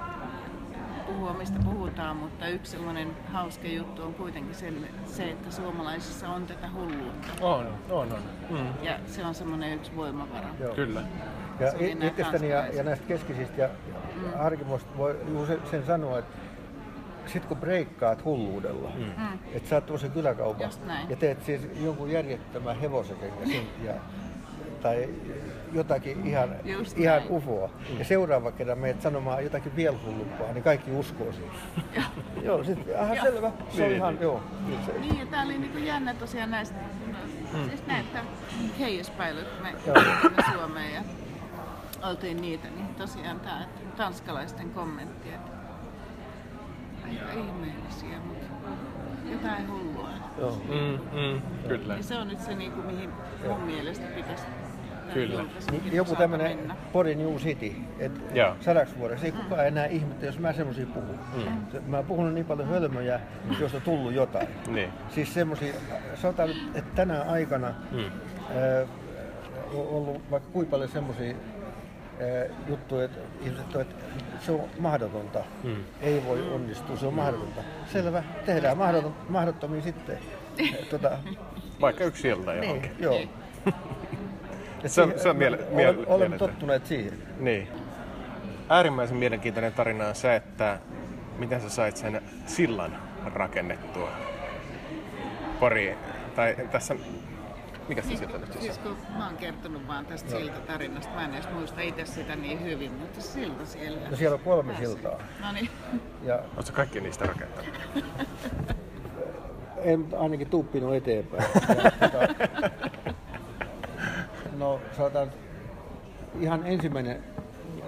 puhua 1.06 1.32
mistä 1.34 1.58
puhutaan, 1.64 2.16
mutta 2.16 2.48
yksi 2.48 2.70
semmoinen 2.72 3.16
hauska 3.32 3.68
juttu 3.68 4.02
on 4.02 4.14
kuitenkin 4.14 4.54
se, 4.54 4.72
se, 5.06 5.30
että 5.30 5.50
suomalaisissa 5.50 6.28
on 6.28 6.46
tätä 6.46 6.70
hulluutta. 6.74 7.28
On, 7.40 7.66
on, 7.90 8.12
on. 8.12 8.22
Mm. 8.50 8.66
Ja 8.82 8.98
se 9.06 9.26
on 9.26 9.34
semmoinen 9.34 9.74
yksi 9.74 9.96
voimavara. 9.96 10.48
Joo. 10.60 10.74
Kyllä. 10.74 11.02
Ja 11.60 11.72
itsestäni 12.08 12.48
ja, 12.50 12.66
ja 12.66 12.82
näistä 12.82 13.04
keskisistä 13.08 13.62
ja 13.62 13.68
mm. 14.16 14.38
harkimosta 14.38 14.98
voi 14.98 15.16
juuri 15.28 15.46
sen, 15.46 15.60
sen 15.70 15.86
sanoa, 15.86 16.18
että 16.18 16.34
sit 17.26 17.44
kun 17.44 17.56
breikkaat 17.56 18.24
hulluudella, 18.24 18.92
mm. 18.96 19.38
että 19.54 19.68
sä 19.68 19.74
oot 19.74 19.86
tuossa 19.86 20.08
kyläkaupan 20.08 20.70
ja 21.08 21.16
teet 21.16 21.44
siis 21.44 21.60
jonkun 21.84 22.10
järjettömän 22.10 22.80
hevosen 22.80 23.16
ja, 23.84 23.92
tai 24.82 25.08
jotakin 25.72 26.26
ihan, 26.26 26.48
Just 26.64 26.98
ihan 26.98 27.18
näin. 27.18 27.30
ufoa. 27.32 27.70
Ja 27.98 28.04
seuraava 28.04 28.52
kerran 28.52 28.78
meet 28.78 29.02
sanomaan 29.02 29.44
jotakin 29.44 29.76
vielä 29.76 29.96
hullumpaa, 30.06 30.52
niin 30.52 30.62
kaikki 30.64 30.90
uskoo 30.90 31.32
siihen. 31.32 31.50
joo, 32.46 32.64
sitten, 32.64 33.00
aha, 33.00 33.14
selvä. 33.22 33.52
Se 33.70 33.82
on 33.82 33.88
Niin, 33.88 33.96
ihan, 33.96 34.14
niin. 34.14 34.22
joo. 34.22 34.40
Se, 34.86 34.92
Niin, 35.00 35.18
ja 35.18 35.26
tää 35.26 35.42
oli 35.42 35.58
niinku 35.58 35.78
jännä 35.78 36.14
tosiaan 36.14 36.50
näistä, 36.50 36.76
Mm. 37.52 37.68
siis 37.68 37.86
näitä 37.86 38.18
heijaspailut, 38.78 39.44
kun 39.44 39.66
me 40.36 40.42
Suomeen 40.52 40.94
ja 40.94 41.02
oltiin 42.08 42.40
niitä, 42.40 42.68
niin 42.68 42.94
tosiaan 42.94 43.40
tää 43.40 43.60
että 43.64 43.96
tanskalaisten 43.96 44.70
kommentti, 44.70 45.28
että 45.28 45.50
aika 47.04 47.32
ihmeellisiä, 47.32 48.18
mutta 48.28 48.46
jotain 49.32 49.70
hullua. 49.70 50.08
joo. 50.38 50.62
Mm, 50.68 51.18
mm, 51.20 51.42
kyllä. 51.68 51.96
Ja 51.96 52.02
se 52.02 52.16
on 52.18 52.28
nyt 52.28 52.40
se, 52.40 52.54
niinku, 52.54 52.82
mihin 52.82 53.10
mun 53.48 53.60
mielestä 53.60 54.06
pitäisi 54.06 54.44
Kyllä. 55.14 55.44
Niin 55.70 55.92
Joku 55.92 56.16
mennä. 56.28 56.76
Pori 56.92 57.14
New 57.14 57.34
City, 57.36 57.72
että 57.98 58.20
sadaksi 58.60 58.98
vuodeksi 58.98 59.26
ei 59.26 59.32
kukaan 59.32 59.66
enää 59.66 59.86
ihmettä, 59.86 60.26
jos 60.26 60.38
mä 60.38 60.52
semmosia 60.52 60.86
puhun. 60.86 61.18
Mm. 61.36 61.80
Mä 61.86 61.96
oon 61.96 62.06
puhunut 62.06 62.34
niin 62.34 62.46
paljon 62.46 62.68
hölmöjä, 62.68 63.20
joista 63.60 63.76
on 63.78 63.82
tullut 63.82 64.12
jotain. 64.12 64.48
Niin. 64.68 64.90
Siis 65.08 65.34
semmosia, 65.34 65.74
sanotaan, 66.14 66.50
että 66.74 66.94
tänä 66.94 67.22
aikana 67.22 67.74
Mm. 67.92 68.04
on 69.74 69.88
ollut 69.88 70.30
vaikka 70.30 70.48
kuinka 70.52 70.70
paljon 70.70 70.90
semmosia 70.90 71.34
ää, 72.20 72.56
juttuja, 72.68 73.04
että 73.04 73.20
ihmiset 73.42 73.74
että 73.80 73.94
se 74.40 74.52
on 74.52 74.60
mahdotonta. 74.78 75.44
Mm. 75.64 75.76
Ei 76.00 76.22
voi 76.26 76.42
onnistua, 76.54 76.96
se 76.96 77.06
on 77.06 77.14
mahdotonta. 77.14 77.60
Selvä, 77.92 78.22
tehdään 78.46 78.78
mahdoton, 78.78 79.14
mahdottomia 79.28 79.82
sitten. 79.82 80.18
tota, 80.90 81.10
Vaikka 81.80 82.04
yksi 82.04 82.28
ilta 82.28 82.50
niin, 82.52 82.62
johonkin. 82.64 82.90
joo. 82.98 83.20
Se 84.86 85.02
on- 85.02 85.12
se 85.16 85.28
on 85.28 85.36
miele- 85.36 85.56
olemme- 85.56 85.74
miele- 85.76 85.90
olemme 86.06 86.28
mieletön. 86.28 86.38
tottuneet 86.38 86.86
siihen. 86.86 87.12
Niin. 87.40 87.68
Äärimmäisen 88.68 89.16
mielenkiintoinen 89.16 89.72
tarina 89.72 90.06
on 90.08 90.14
se, 90.14 90.36
että 90.36 90.78
miten 91.38 91.60
sä 91.60 91.68
sait 91.68 91.96
sen 91.96 92.22
sillan 92.46 92.96
rakennettua 93.34 94.10
Pori, 95.60 95.96
tai 96.36 96.56
tässä, 96.72 96.94
mikä 97.88 98.02
se 98.02 98.16
silta 98.16 98.38
nyt 98.38 98.60
Siis 98.60 98.78
kun 98.78 98.96
mä 99.18 99.26
oon 99.26 99.36
kertonut 99.36 99.88
vaan 99.88 100.06
tästä 100.06 100.30
siltatarinasta, 100.30 101.14
mä 101.14 101.24
en 101.24 101.34
edes 101.34 101.48
muista 101.52 101.80
itse 101.80 102.06
sitä 102.06 102.36
niin 102.36 102.62
hyvin, 102.62 102.92
mutta 102.92 103.20
silta 103.20 103.66
siellä. 103.66 104.10
No 104.10 104.16
siellä 104.16 104.34
on 104.34 104.40
kolme 104.40 104.72
Pääsee. 104.72 104.86
siltaa. 104.86 105.18
No 105.40 105.52
niin. 105.52 105.70
Ja 106.22 106.34
Oletko 106.56 106.72
kaikki 106.72 107.00
niistä 107.00 107.26
rakentanut? 107.26 107.74
en 109.76 110.06
ainakin 110.18 110.50
tuppinut 110.50 110.94
eteenpäin. 110.94 111.44
No 114.58 114.80
sanotaan, 114.96 115.30
ihan 116.40 116.66
ensimmäinen 116.66 117.24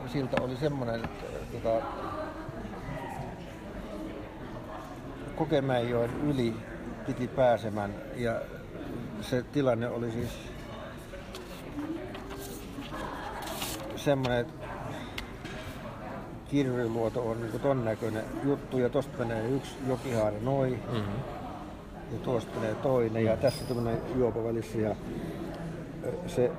silta 0.07 0.43
oli 0.43 0.57
semmoinen, 0.57 1.05
että 1.05 1.25
tota, 1.53 1.87
Kokemäenjoen 5.37 6.11
yli 6.23 6.55
piti 7.07 7.29
pääsemään 7.29 7.95
ja 8.17 8.41
se 9.21 9.43
tilanne 9.53 9.89
oli 9.89 10.11
siis 10.11 10.31
semmoinen, 13.97 14.41
että 14.41 14.67
on 17.21 17.41
niin 17.41 17.61
ton 17.61 17.85
näköinen 17.85 18.25
juttu 18.45 18.79
ja 18.79 18.89
tosta 18.89 19.19
menee 19.19 19.49
yksi 19.49 19.75
jokihaara 19.89 20.37
noin 20.43 20.83
Mm-hmm. 20.93 21.13
ja 22.13 22.19
tuosta 22.25 22.61
menee 22.61 22.75
toinen 22.75 23.25
ja 23.25 23.37
tässä 23.37 23.65
tämmöinen 23.65 24.01
juopa 24.15 24.45
välissä 24.45 24.79
ja 24.79 24.97
se 26.27 26.51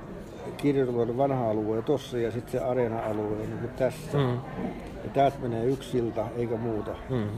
Kirjoluodon 0.56 1.16
vanha 1.16 1.50
alue 1.50 1.76
ja 1.76 1.82
tossa 1.82 2.18
ja 2.18 2.30
sitten 2.30 2.52
se 2.52 2.58
areena-alue 2.58 3.26
on 3.26 3.38
niin 3.38 3.58
kuin 3.58 3.70
tässä. 3.70 4.18
Mm. 4.18 4.38
Ja 5.04 5.10
täältä 5.14 5.38
menee 5.38 5.64
yksi 5.64 5.90
silta 5.90 6.26
eikä 6.36 6.56
muuta. 6.56 6.90
Mm. 7.10 7.28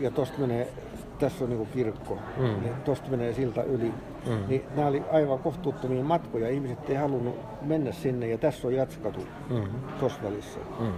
Ja 0.00 0.10
tosta 0.10 0.38
menee, 0.38 0.72
tässä 1.18 1.44
on 1.44 1.50
niin 1.50 1.66
kirkko, 1.66 2.18
Mm. 2.36 2.46
ja 2.66 2.72
tosta 2.84 3.10
menee 3.10 3.32
silta 3.32 3.62
yli. 3.62 3.94
Mm. 4.26 4.38
Niin 4.48 4.62
nämä 4.76 4.88
oli 4.88 5.02
aivan 5.12 5.38
kohtuuttomia 5.38 6.04
matkoja, 6.04 6.48
ihmiset 6.48 6.90
ei 6.90 6.96
halunnut 6.96 7.36
mennä 7.62 7.92
sinne 7.92 8.28
ja 8.28 8.38
tässä 8.38 8.68
on 8.68 8.74
jatskatu 8.74 9.20
Mm. 9.50 9.66
tuossa 10.00 10.22
välissä. 10.22 10.58
Mm. 10.80 10.92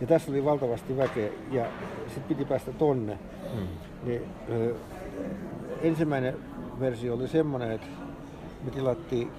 Ja 0.00 0.06
tässä 0.06 0.30
oli 0.30 0.44
valtavasti 0.44 0.96
väkeä 0.96 1.28
ja 1.50 1.64
sitten 2.06 2.22
piti 2.28 2.44
päästä 2.44 2.72
tonne. 2.72 3.18
Mm. 3.54 3.66
Niin, 4.04 4.22
ö, 4.50 4.74
ensimmäinen 5.82 6.36
versio 6.80 7.14
oli 7.14 7.28
semmoinen, 7.28 7.70
että 7.70 7.86
me 8.64 8.70
tilattiin 8.70 9.30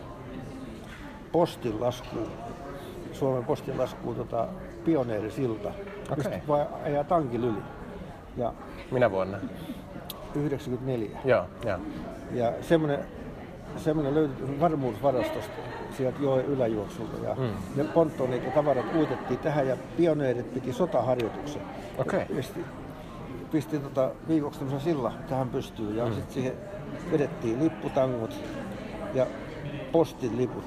postin 1.31 1.81
laskuun, 1.81 2.27
Suomen 3.13 3.45
postin 3.45 3.77
laskuun 3.77 4.15
tota, 4.15 4.48
pioneerisilta, 4.86 5.69
Okei. 5.69 6.15
mistä 6.17 6.39
vaan 6.48 6.67
ajaa 6.86 7.03
tankilla 7.03 7.45
yli. 7.48 7.57
Ja 8.38 8.53
Minä 8.91 9.11
vuonna? 9.11 9.38
94. 10.35 11.19
Joo, 11.25 11.45
joo. 11.65 11.77
Ja 12.33 12.53
semmoinen, 12.61 13.00
semmoinen 13.77 14.15
löytyi 14.15 14.59
varmuusvarastosta 14.59 15.51
sieltä 15.97 16.17
joen 16.21 16.45
yläjuoksulta. 16.45 17.25
Ja 17.25 17.35
Mm. 17.35 17.50
ne 17.75 17.83
ponttonit 17.83 18.43
ja 18.43 18.51
tavarat 18.51 18.85
uutettiin 18.95 19.39
tähän 19.39 19.67
ja 19.67 19.77
pioneerit 19.97 20.53
piti 20.53 20.73
sotaharjoituksen. 20.73 21.61
Okei. 21.97 22.19
Ja 22.19 22.35
Pisti, 22.35 22.65
pisti 23.51 23.79
tota 23.79 24.11
viikoksi 24.27 24.59
tämmöisen 24.59 24.81
silla 24.93 25.13
tähän 25.29 25.50
pystyyn 25.50 25.95
ja 25.97 26.05
mm. 26.05 26.13
sitten 26.13 26.33
siihen 26.33 26.53
vedettiin 27.11 27.63
lipputangot 27.63 28.35
ja 29.13 29.25
postin 29.91 30.37
liput 30.37 30.63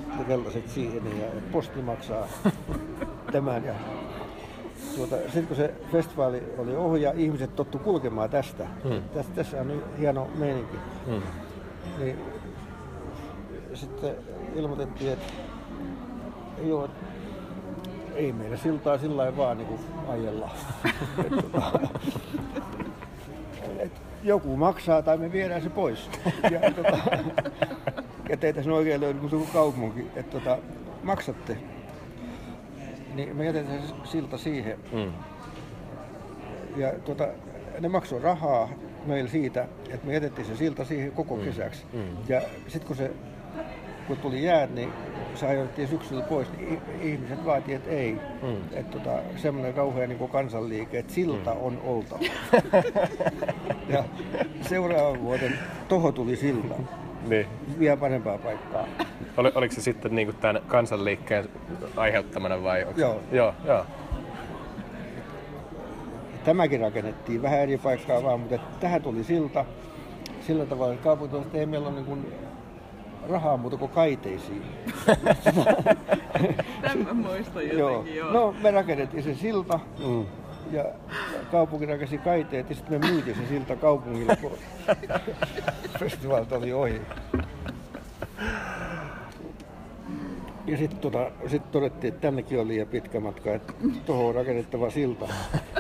ja 0.55 0.61
siihen 0.67 1.21
ja 1.21 1.27
posti 1.53 1.83
maksaa 1.83 2.27
tämän. 3.33 3.65
Ja 3.65 3.75
tuota, 4.97 5.17
sitten 5.17 5.47
kun 5.47 5.57
se 5.57 5.75
festivaali 5.93 6.43
oli 6.59 6.77
ohi 6.77 7.03
ja 7.03 7.13
ihmiset 7.17 7.57
tottu 7.57 7.79
kulkemaan 7.79 8.31
tästä, 8.31 8.67
Mm. 8.85 9.03
tässä, 9.15 9.33
tässä 9.35 9.61
on 9.61 9.69
nyt 9.69 9.85
hieno 9.99 10.29
meininki, 10.35 10.77
Mm. 11.07 11.23
niin 11.99 12.19
sitten 13.75 14.15
ilmoitettiin, 14.55 15.13
että 15.13 15.33
joo, 16.63 16.89
ei 18.15 18.33
meillä 18.33 18.57
siltaa 18.57 18.99
sillä 18.99 19.17
lailla 19.17 19.37
vaan 19.37 19.59
niin 19.59 19.79
ajella. 20.09 20.51
Et 21.25 21.31
tota, 21.53 21.81
et 23.79 23.93
joku 24.23 24.57
maksaa 24.57 25.03
tai 25.03 25.17
me 25.19 25.33
viedään 25.33 25.63
se 25.63 25.71
pois. 25.71 26.11
Ja, 26.51 26.61
tota, 26.71 26.99
ja 28.31 28.37
teitä 28.37 28.63
sen 28.63 28.73
oikein 28.73 29.01
löydy 29.01 29.19
joku 29.33 29.47
kaupunki, 29.53 30.07
että 30.17 30.39
tota, 30.39 30.59
maksatte. 31.03 31.57
Niin 33.15 33.37
me 33.37 33.45
jätetään 33.45 33.83
se 33.83 33.95
silta 34.05 34.39
siihen. 34.39 34.79
Mm. 34.93 35.13
Ja 36.77 36.93
tota, 37.05 37.29
ne 37.81 37.89
maksoi 37.89 38.21
rahaa 38.21 38.69
meillä 39.07 39.31
siitä, 39.31 39.69
että 39.91 40.07
me 40.07 40.15
jätettiin 40.15 40.47
se 40.47 40.57
silta 40.57 40.85
siihen 40.85 41.13
koko 41.13 41.37
kesäksi. 41.37 41.85
Mm. 41.93 42.01
Ja 42.29 42.43
sitten 42.69 42.87
kun 42.87 42.97
se 42.97 43.11
kun 44.07 44.17
tuli 44.17 44.45
jäät, 44.45 44.75
niin 44.75 44.93
se 45.35 45.47
ajoitettiin 45.47 45.89
syksyllä 45.89 46.23
pois, 46.23 46.49
niin 46.59 46.81
ihmiset 47.03 47.45
vaati, 47.45 47.75
että 47.75 47.91
ei. 47.91 48.13
Mm. 48.43 48.57
Että 48.73 48.99
tota, 48.99 49.19
semmoinen 49.37 49.75
kauhean 49.75 50.09
niin 50.09 50.29
kansanliike, 50.29 50.99
että 50.99 51.13
silta 51.13 51.53
on 51.53 51.81
oltava. 51.85 52.21
ja 53.95 54.05
seuraavan 54.63 55.23
vuoden 55.23 55.59
toho 55.89 56.13
tuli 56.13 56.37
silta. 56.37 56.75
Niin. 57.29 57.47
Vielä 57.79 57.97
parempaa 57.97 58.39
paikkaa. 58.39 58.87
Oli, 59.37 59.53
oliko 59.55 59.75
se 59.75 59.81
sitten 59.81 60.15
niin 60.15 60.35
tämän 60.41 60.63
kansanliikkeen 60.67 61.49
aiheuttamana 61.97 62.63
vai? 62.63 62.85
onko- 62.85 63.01
Joo. 63.01 63.21
Joo, 63.33 63.55
joo. 63.65 63.87
Tämäkin 66.45 66.81
rakennettiin 66.81 67.43
vähän 67.43 67.59
eri 67.59 67.79
paikkaa 67.79 68.23
vaan, 68.23 68.41
mutta 68.41 68.59
tähän 68.81 69.03
tuli 69.03 69.25
silta. 69.25 69.65
Sillä 70.47 70.67
tavalla, 70.67 70.93
että 70.93 71.05
kaupunki 71.05 71.37
että 71.37 71.59
ei 71.59 71.67
meillä 71.67 71.87
ole 71.89 71.95
niin 71.95 72.07
kuin 72.07 72.33
rahaa 73.29 73.57
muuta 73.57 73.77
kuin 73.77 73.91
kaiteisiin. 73.91 74.63
Tämän 76.83 76.99
mä 77.07 77.15
muistan 77.15 77.69
Joo. 77.69 77.91
jotenkin 77.91 78.17
joo. 78.17 78.33
No 78.33 78.55
me 78.63 78.71
rakennettiin 78.71 79.23
se 79.23 79.35
silta 79.35 79.81
Mm. 80.07 80.25
Ja 80.75 80.85
kaupunki 81.51 81.87
rakensi 81.87 82.19
kaiteet 82.19 82.71
ja 82.71 82.77
sitten 82.77 83.01
me 83.01 83.11
myytiin 83.11 83.37
se 83.37 83.47
silta 83.49 83.77
kaupungille, 83.77 84.37
kun 84.37 84.53
festivaalit 86.01 86.53
oli 86.53 86.73
ohi. 86.73 87.01
Ja 90.67 90.77
sitten 90.77 90.99
tota, 90.99 91.31
sit 91.47 91.71
todettiin, 91.71 92.13
että 92.13 92.21
tännekin 92.21 92.61
oli 92.61 92.69
liian 92.69 92.89
pitkä 92.89 93.21
matka, 93.21 93.55
että 93.55 93.73
tuohon 94.07 94.27
on 94.27 94.35
rakennettava 94.35 94.91
silta. 94.91 95.29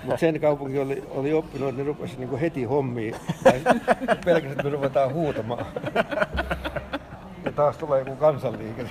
Mutta 0.03 0.17
sen 0.17 0.41
kaupunki 0.41 0.79
oli, 0.79 1.05
oli 1.11 1.33
oppinut, 1.33 1.69
että 1.69 1.83
ne 1.83 1.87
rupesi 1.87 2.17
niinku 2.19 2.39
heti 2.41 2.65
hommiin. 2.65 3.15
Tai 3.45 3.61
pelkästään, 4.25 4.53
että 4.53 4.63
me 4.63 4.71
ruvetaan 4.71 5.13
huutamaan. 5.13 5.67
Ja 7.45 7.53
taas 7.53 7.77
tulee 7.77 7.99
joku 7.99 8.17
kansanliike. 8.17 8.87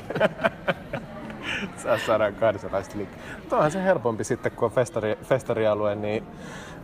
Saa 1.78 1.98
saadaan 1.98 2.36
kansalaiset 2.36 2.96
liikkeelle. 2.96 3.40
Mutta 3.40 3.56
onhan 3.56 3.72
se 3.72 3.84
helpompi 3.84 4.24
sitten, 4.24 4.52
kun 4.52 4.66
on 4.66 4.72
festari, 4.72 5.18
festarialue, 5.24 5.96
niin 5.96 6.24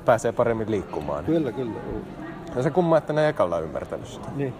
pääsee 0.06 0.32
paremmin 0.32 0.72
liikkumaan. 0.72 1.26
Kyllä, 1.26 1.52
kyllä. 1.52 1.74
Ja 2.56 2.64
se 2.64 2.70
kumma, 2.70 2.98
että 2.98 3.14
ne 3.14 3.22
ei 3.24 3.30
ekalla 3.30 3.60
ymmärtänyt 3.60 4.08
sitä. 4.08 4.28
Niin. 4.36 4.54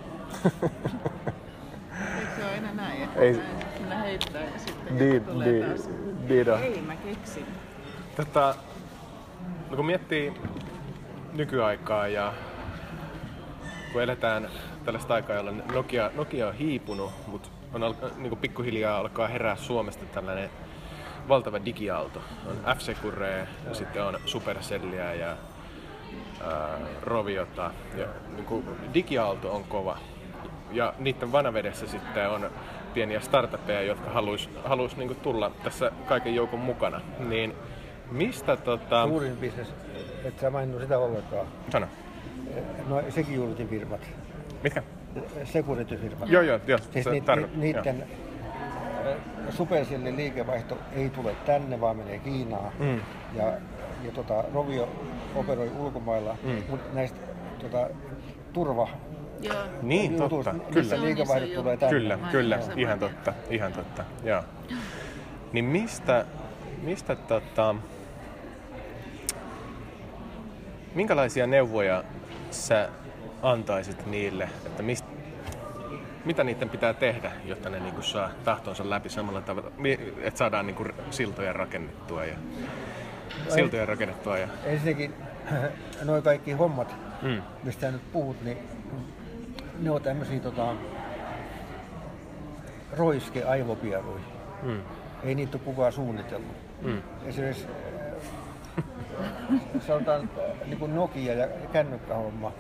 Eikö 2.20 2.36
se 2.36 2.44
ole 2.46 2.52
aina 2.54 2.74
näin, 2.74 3.04
että 3.04 3.20
Ei- 3.20 3.28
Ei. 3.28 3.42
sinä 3.78 3.96
heittää 3.98 4.42
ja 4.42 4.60
sitten 4.66 4.98
Niin, 4.98 5.24
tulee 5.26 5.48
niin, 5.52 5.66
taas. 5.66 5.90
niin 6.30 6.52
on. 6.52 6.60
Ei, 6.64 6.82
mä 6.82 6.96
keksin. 6.96 7.46
Tota, 8.16 8.56
no 9.70 9.76
kun 9.76 9.86
miettii 9.86 10.34
nykyaikaa 11.34 12.08
ja 12.08 12.34
kun 13.94 14.02
eletään 14.04 14.50
tällaista 14.86 15.14
aikaa, 15.14 15.36
jolloin 15.36 15.64
Nokia, 15.74 16.12
Nokia 16.16 16.48
on 16.48 16.54
hiipunut, 16.54 17.12
mutta 17.28 17.50
on 17.74 17.84
alka, 17.84 18.08
niin 18.18 18.30
kuin 18.30 18.40
pikkuhiljaa 18.40 18.98
alkaa 18.98 19.28
herää 19.28 19.56
Suomesta 19.56 20.06
tällainen 20.06 20.50
valtava 21.28 21.66
digiaalto. 21.66 22.22
On 22.48 22.76
f 22.78 22.88
ja 23.68 23.76
sitten 23.76 24.04
on 24.04 24.20
Supercellia 24.26 25.14
ja 25.14 25.28
ää, 25.28 26.78
Roviota. 27.02 27.72
Ja, 27.98 28.06
niin 28.36 28.46
kuin 28.46 28.66
digiaalto 28.94 29.56
on 29.56 29.64
kova. 29.64 29.98
Ja 30.72 30.94
niiden 31.00 31.32
vanavedessä 31.32 31.88
sitten 31.88 32.30
on 32.30 32.50
pieniä 32.94 33.20
startuppeja, 33.20 33.82
jotka 33.82 34.10
haluaisi 34.10 34.50
haluais 34.66 34.98
niin 34.98 35.16
tulla 35.16 35.52
tässä 35.64 35.92
kaiken 36.08 36.36
joukon 36.36 36.60
mukana. 36.60 37.02
Niin 37.20 37.54
mistä 38.12 38.58
tota... 38.58 39.08
Suurin 39.08 39.38
bisnes, 39.38 39.68
et 40.26 40.40
sä 40.40 40.50
maininnut 40.50 40.82
sitä 40.82 41.00
ollenkaan. 41.00 41.48
Sano. 41.72 41.88
No 42.88 43.02
Security-firmat, 43.10 44.02
Mitkä? 44.64 44.84
Security-firmat. 45.44 46.30
Joo, 46.30 46.42
joo, 46.42 46.60
joo. 46.68 46.80
Siis 46.94 47.04
se 47.04 47.12
ni, 47.12 47.20
tarko- 47.22 47.48
ni, 47.56 47.62
niiden 47.62 48.04
Supercellin 49.50 50.16
liikevaihto 50.16 50.78
ei 50.96 51.10
tule 51.10 51.36
tänne, 51.46 51.82
vaan 51.82 51.98
menee 51.98 52.20
Kiinaan. 52.20 52.72
Mm. 52.80 53.00
Ja, 53.36 53.46
ja 54.06 54.12
tota, 54.14 54.44
Rovio 54.54 54.90
operoi 55.36 55.72
ulkomailla, 55.80 56.38
Mm. 56.44 56.64
mutta 56.70 56.94
näistä 56.94 57.20
tota, 57.62 57.90
turva 58.54 58.88
Joo. 59.42 59.56
Niin, 59.82 60.16
totta. 60.16 60.56
Kyllä. 60.74 61.02
liikevaihdot 61.02 61.54
tulee 61.54 61.78
tänne. 61.78 62.00
Kyllä, 62.00 62.20
kyllä, 62.32 62.60
ihan 62.76 63.00
totta, 63.00 63.34
ihan 63.50 63.74
totta, 63.74 64.04
joo. 64.24 64.44
Niin 65.54 65.66
mistä, 65.66 66.26
mistä 66.84 67.16
tota, 67.16 67.76
minkälaisia 70.96 71.48
neuvoja 71.48 72.04
sä 72.52 72.90
antaisit 73.42 74.06
niille, 74.06 74.50
että 74.66 74.84
mist, 74.84 75.06
mitä 76.26 76.44
niiden 76.44 76.70
pitää 76.70 76.94
tehdä, 76.94 77.32
jotta 77.46 77.70
ne 77.70 77.80
niinku 77.80 78.02
saa 78.02 78.30
tahtonsa 78.44 78.90
läpi 78.90 79.10
samalla 79.10 79.42
tavalla, 79.42 79.72
että 80.22 80.38
saadaan 80.38 80.66
niinku 80.68 80.86
siltoja 81.12 81.54
rakennettua 81.54 82.26
ja 82.26 82.36
siltoja 83.50 83.86
rakennettua 83.86 84.38
ja 84.38 84.48
Ensinnäkin 84.64 85.14
noin 86.06 86.24
kaikki 86.24 86.52
hommat, 86.52 86.96
mm, 87.22 87.42
mistä 87.64 87.92
nyt 87.92 88.12
puhut, 88.12 88.42
niin 88.44 88.58
ne 89.80 89.92
on 89.92 90.02
tämmöisiä 90.02 90.40
tota, 90.40 90.76
roiske 92.98 93.44
aivopieruja. 93.44 94.24
mm, 94.64 94.82
Ei 95.24 95.36
niitä 95.36 95.58
ole 95.58 95.64
kukaan 95.66 95.92
suunnitellut. 95.92 96.56
mm, 96.82 97.02
Esimerkiksi 97.26 97.68
sanotaan 99.80 100.30
niin 100.66 100.78
kuin 100.80 100.96
Nokia 100.96 101.34
ja 101.34 101.48
kännykkähomma, 101.74 102.52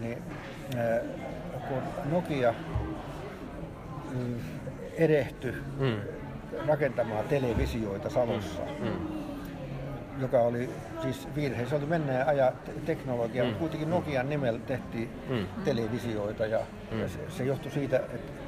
niin 0.00 0.18
äh, 0.76 1.00
kun 1.68 1.82
Nokia 2.12 2.54
mm, 4.14 4.34
erehtyi 4.96 5.54
mm, 5.78 5.96
rakentamaan 6.68 7.24
televisioita 7.24 8.10
Salossa, 8.10 8.62
mm, 8.80 8.88
joka 10.20 10.40
oli 10.40 10.70
siis 11.02 11.28
virhe. 11.34 11.66
Se 11.66 11.74
oli 11.74 11.86
menneen 11.86 12.26
ajan 12.26 12.52
te- 12.64 12.72
teknologia, 12.86 13.44
mutta 13.44 13.58
kuitenkin 13.58 13.90
Nokian 13.90 14.28
nimellä 14.28 14.60
tehtiin 14.66 15.10
Mm. 15.28 15.46
televisioita 15.64 16.46
ja, 16.46 16.58
ja 17.00 17.08
se, 17.08 17.18
se 17.28 17.44
johtui 17.44 17.70
siitä, 17.72 17.96
että, 17.96 18.41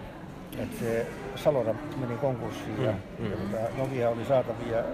että 0.58 0.76
se 0.80 1.06
Salora 1.36 1.74
meni 2.00 2.16
konkurssiin 2.16 2.82
ja, 2.84 2.92
Mm, 2.92 3.24
mm. 3.24 3.30
ja 3.30 3.36
tota, 3.36 3.76
Nokia 3.78 4.08
oli 4.10 4.24
saatavia 4.24 4.76
ja 4.76 4.84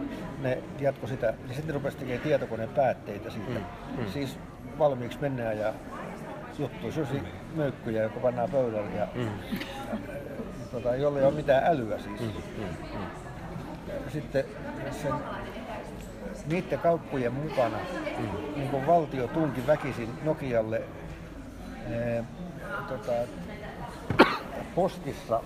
ne 0.43 0.59
jatko 0.81 1.07
sitä. 1.07 1.27
Ja 1.49 1.55
sitten 1.55 1.75
rupesi 1.75 1.97
tekemään 1.97 2.23
tietokoneen 2.23 2.69
päätteitä 2.69 3.31
siitä. 3.31 3.51
Mm, 3.51 3.65
mm. 3.99 4.07
Siis 4.13 4.39
valmiiksi 4.79 5.19
menneen 5.21 5.59
ja 5.59 5.73
juttu. 6.59 6.87
Olisi 6.87 7.23
möykkyjä, 7.55 8.03
joka 8.03 8.21
pannaan 8.21 8.51
pöydälle 8.51 8.91
ja 8.97 9.09
mm, 9.15 9.29
tota, 10.73 10.97
jolle 10.97 11.19
ei 11.21 11.27
ole 11.27 11.35
mitään 11.35 11.65
älyä 11.65 11.99
siis. 11.99 12.21
mm, 12.21 12.27
mm, 12.59 12.65
sitten 14.13 14.45
sen, 15.03 15.13
niiden 16.47 16.79
kauppojen 16.79 17.33
mukana 17.33 17.77
niin 18.57 18.69
kuin 18.69 18.87
valtio 18.87 19.29
tunki 19.29 19.67
väkisin 19.67 20.09
Nokialle 20.25 20.83
ee, 21.91 22.25
tota, 22.89 23.13
postissa, 24.75 25.41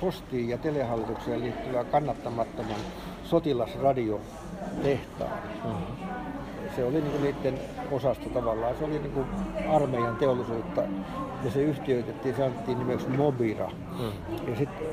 postiin 0.00 0.48
ja 0.48 0.58
telehallitukseen 0.58 1.40
liittyvää 1.40 1.84
kannattamattoman 1.84 2.76
sotilasradiotehtaan. 3.24 5.38
Se 6.76 6.84
oli 6.84 7.00
niin 7.00 7.22
niiden 7.22 7.58
osasto 7.90 8.28
tavallaan. 8.28 8.74
Se 8.78 8.84
oli 8.84 8.98
niin 8.98 9.12
kuin 9.12 9.26
armeijan 9.68 10.16
teollisuutta 10.16 10.82
ja 11.44 11.50
se 11.50 11.62
yhtiöitettiin, 11.62 12.36
se 12.36 12.44
annettiin 12.44 12.78
nimeksi 12.78 13.08
Mobira. 13.08 13.70
Ja 14.48 14.56
sitten 14.56 14.86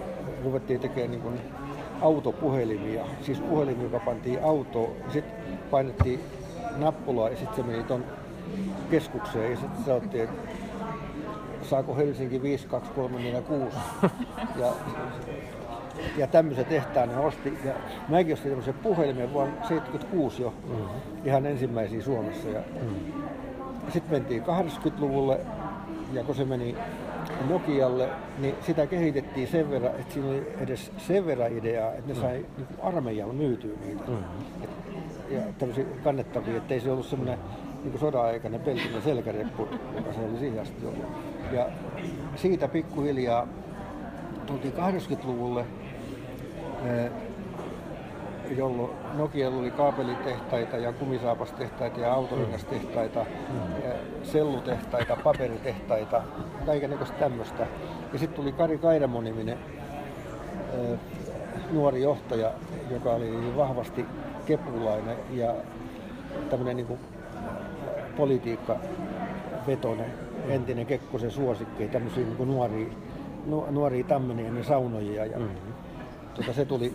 ruvettiin 0.43 0.79
tekemään 0.79 1.11
niin 1.11 1.21
kuin 1.21 1.39
autopuhelimia, 2.01 3.05
siis 3.21 3.39
puhelimia, 3.39 3.83
joka 3.83 3.99
pantiin 3.99 4.43
autoon 4.43 4.91
sitten 5.09 5.33
painettiin 5.71 6.19
nappulaa 6.77 7.29
ja 7.29 7.37
sitten 7.37 7.55
se 7.55 7.63
meni 7.71 7.83
ton 7.83 8.05
keskukseen 8.91 9.51
ja 9.51 9.57
sitten 9.57 9.85
sanottiin, 9.85 10.23
että 10.23 10.51
saako 11.63 11.95
Helsinki 11.95 12.41
52346 12.41 13.77
ja, 14.59 14.73
ja 16.17 16.27
tämmöisen 16.27 16.65
tehtaan 16.65 17.09
ne 17.09 17.17
osti. 17.17 17.57
Ja 17.65 17.73
mäkin 18.09 18.33
ostin 18.33 18.49
tämmöisen 18.51 18.73
puhelimen 18.73 19.33
vuonna 19.33 19.67
76 19.67 20.41
jo, 20.41 20.53
ihan 21.25 21.45
ensimmäisiä 21.45 22.01
Suomessa. 22.01 22.49
Ja, 22.49 22.61
Sitten 23.93 24.11
mentiin 24.11 24.43
80-luvulle 24.43 25.39
ja 26.13 26.23
kun 26.23 26.35
se 26.35 26.45
meni 26.45 26.75
Nokialle, 27.49 28.09
niin 28.39 28.55
sitä 28.65 28.87
kehitettiin 28.87 29.47
sen 29.47 29.69
verran, 29.69 29.91
että 29.91 30.13
siinä 30.13 30.29
oli 30.29 30.47
edes 30.59 30.91
sen 30.97 31.25
verran 31.25 31.57
ideaa, 31.57 31.93
että 31.93 32.13
ne 32.13 32.15
sai 32.15 32.45
niin 32.57 32.67
armeijalla 32.83 33.33
myytyä 33.33 33.71
niitä. 33.85 34.03
Et, 34.63 34.69
ja 35.29 35.41
tämmöisiä 35.57 35.85
kannettavia, 36.03 36.57
että 36.57 36.73
ei 36.73 36.79
se 36.79 36.91
ollut 36.91 37.05
semmoinen 37.05 37.39
niin 37.83 37.99
sodan-aikainen 37.99 38.61
pelkinen 38.61 39.01
selkäreppu, 39.01 39.67
joka 39.95 40.13
se 40.13 40.19
oli 40.29 40.39
siihen 40.39 40.61
asti 40.61 40.85
ollut. 40.85 41.05
Ja 41.53 41.65
siitä 42.35 42.67
pikkuhiljaa 42.67 43.47
tultiin 44.45 44.73
80-luvulle, 44.73 45.65
eh, 46.85 47.11
jolloin 48.57 48.91
Nokialla 49.17 49.59
oli 49.59 49.71
kaapelitehtaita 49.71 50.77
ja 50.77 50.93
kumisaapastehtaita 50.93 51.99
ja 51.99 52.13
autolinnastehtaita, 52.13 53.25
ja 53.83 53.93
sellutehtaita, 54.23 55.17
paperitehtaita, 55.23 56.21
kaikenlaista 56.65 57.17
tämmöistä. 57.19 57.67
Ja 58.13 58.19
sitten 58.19 58.35
tuli 58.35 58.51
Kari 58.51 58.77
Kaidamo-niminen 58.77 59.57
eh, 60.73 60.99
nuori 61.71 62.01
johtaja, 62.01 62.51
joka 62.89 63.11
oli 63.11 63.53
vahvasti 63.57 64.05
kepulainen 64.45 65.17
ja 65.31 65.53
tämmöinen 66.49 66.75
niin 66.77 66.99
politiikka 68.17 68.79
vetone, 69.67 70.05
entinen 70.47 70.85
Kekkosen 70.85 71.31
suosikki, 71.31 71.87
tämmöisiä 71.87 72.23
niin 72.23 72.47
nuoria, 72.47 72.87
nu, 73.45 73.65
nuoria 73.71 74.03
Tammeniemen 74.03 74.63
saunojia. 74.63 75.25
Ja, 75.25 75.39
mm-hmm. 75.39 75.73
tota, 76.33 76.53
se 76.53 76.65
tuli, 76.65 76.93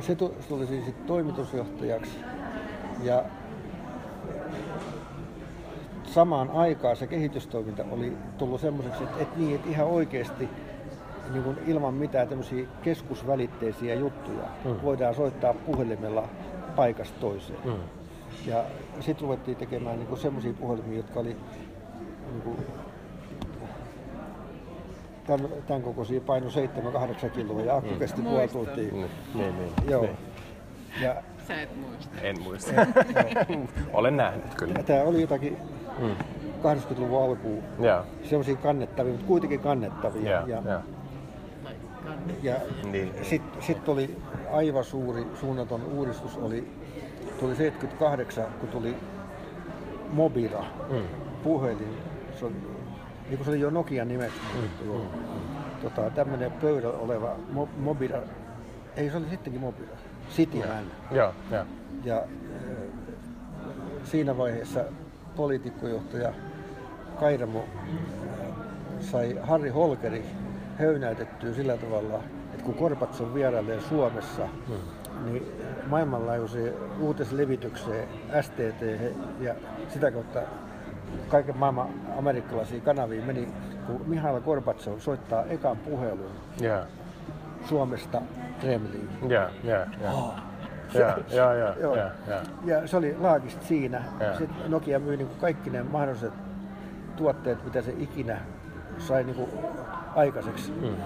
se 0.00 0.14
tu- 0.14 0.34
se 0.40 0.48
tuli 0.48 0.66
siis 0.66 0.84
toimitusjohtajaksi 1.06 2.18
ja 3.02 3.24
samaan 6.04 6.50
aikaan 6.50 6.96
se 6.96 7.06
kehitystoiminta 7.06 7.84
oli 7.90 8.12
tullut 8.38 8.60
semmoiseksi, 8.60 9.02
että, 9.04 9.22
että, 9.22 9.38
niin, 9.38 9.54
että 9.54 9.70
ihan 9.70 9.86
oikeasti 9.86 10.48
niin 11.32 11.42
kuin 11.44 11.56
ilman 11.66 11.94
mitään 11.94 12.28
tämmöisiä 12.28 12.66
keskusvälitteisiä 12.82 13.94
juttuja 13.94 14.44
mm. 14.64 14.74
voidaan 14.82 15.14
soittaa 15.14 15.54
puhelimella 15.54 16.28
paikasta 16.76 17.20
toiseen. 17.20 17.58
mm, 17.64 17.72
Ja 18.46 18.64
sitten 19.00 19.22
ruvettiin 19.22 19.56
tekemään 19.56 19.98
niinku 19.98 20.16
semmoisia 20.16 20.52
puhelimia, 20.52 20.96
jotka 20.96 21.20
oli 21.20 21.36
niinku, 22.32 22.56
tämän, 25.26 25.48
tämän 25.66 25.82
kokoisia 25.82 26.20
paino 26.20 26.46
7-8 27.26 27.30
kiloa 27.30 27.60
ja 27.62 27.76
akku 27.76 27.94
kesti 27.94 28.22
puoli 28.22 28.36
Muistan. 28.38 28.66
tuntia. 28.66 28.92
niin, 28.92 29.06
niin, 29.34 29.56
niin, 29.58 29.72
Joo. 29.90 30.02
niin. 30.02 30.16
Ja, 31.02 31.14
Sä 31.48 31.62
et 31.62 31.76
muista. 31.76 32.20
En 32.22 32.42
muista. 32.42 32.72
Olen 33.92 34.16
nähnyt 34.16 34.54
kyllä. 34.54 34.74
ja 34.76 34.82
tämä 34.82 35.02
oli 35.02 35.20
jotakin 35.20 35.56
Mm. 35.98 36.10
80-luvun 36.62 37.22
alkuun 37.24 37.62
Joo, 37.80 38.02
semmoisia 38.24 38.56
kannettavia, 38.56 39.12
mutta 39.12 39.26
kuitenkin 39.26 39.60
kannettavia. 39.60 40.30
joo, 40.30 40.46
ja, 40.46 40.62
kanne. 40.62 42.34
ja 42.42 42.54
Niin. 42.92 43.12
sitten 43.22 43.62
sit 43.62 43.88
oli 43.88 44.16
aivan 44.52 44.84
suuri 44.84 45.26
suunnaton 45.40 45.84
uudistus, 45.84 46.36
oli, 46.36 46.68
tuli 47.40 47.56
78, 47.56 48.44
kun 48.60 48.68
tuli 48.68 48.94
Mobira, 50.12 50.64
Mm. 50.90 51.02
puhelin. 51.42 51.94
Se 52.38 52.44
oli, 52.44 52.54
niin 52.54 53.36
kuin 53.36 53.44
se 53.44 53.50
oli 53.50 53.60
jo 53.60 53.70
Nokian 53.70 54.08
nimeksi. 54.08 54.40
Mm. 54.84 55.00
Tota, 55.82 56.10
tämmöinen 56.10 56.52
pöydällä 56.52 56.98
oleva 56.98 57.36
mo, 57.52 57.68
Mobira, 57.78 58.18
ei 58.96 59.10
se 59.10 59.16
oli 59.16 59.28
sittenkin 59.30 59.60
Mobira, 59.60 59.96
Cityman. 60.36 60.84
Joo, 61.10 61.34
joo. 61.50 61.64
Ja 62.04 62.16
äh, 62.16 62.24
siinä 64.04 64.38
vaiheessa 64.38 64.84
poliitikkojohtaja 65.36 66.32
Kairamo 67.20 67.58
äh, 67.58 68.46
sai 69.00 69.38
Harri 69.42 69.70
Holkeri 69.70 70.24
höynäytettyä 70.78 71.54
sillä 71.54 71.76
tavalla, 71.76 72.20
että 72.52 72.64
kun 72.64 72.74
Korpatson 72.74 73.34
vierailee 73.34 73.80
Suomessa, 73.80 74.48
mm. 74.68 74.74
niin 75.24 75.46
maailmanlaajuiseen 75.86 76.74
uutislevitykseen 77.00 78.08
STT 78.42 78.82
ja 79.40 79.54
sitä 79.88 80.10
kautta 80.10 80.40
kaiken 81.28 81.56
maailman 81.58 81.88
amerikkalaisiin 82.18 82.82
kanaviin 82.82 83.24
meni, 83.24 83.48
kun 83.86 84.02
Mihail 84.06 84.40
Gorbatsov 84.40 84.98
soittaa 84.98 85.44
ekan 85.44 85.76
puhelun 85.76 86.30
Joo, 86.60 86.80
Suomesta 87.68 88.22
Kremliin. 88.60 89.08
joo, 89.28 89.48
joo, 89.64 89.84
joo. 90.02 90.34
Joo, 90.94 91.08
joo, 91.34 91.54
joo, 91.54 91.74
Joo. 91.80 91.96
joo, 91.96 92.06
joo. 92.28 92.40
Ja 92.64 92.86
se 92.88 92.96
oli 92.96 93.16
laagista 93.18 93.64
siinä. 93.64 94.02
Joo. 94.20 94.38
Sitten 94.38 94.70
Nokia 94.70 94.98
myi 94.98 95.16
niin 95.16 95.28
kaikki 95.40 95.70
ne 95.70 95.82
mahdolliset 95.82 96.32
tuotteet, 97.16 97.64
mitä 97.64 97.82
se 97.82 97.94
ikinä 97.98 98.40
sai 98.98 99.24
niin 99.24 99.36
kuin 99.36 99.50
aikaiseksi. 100.14 100.70
Mm. 100.72 100.96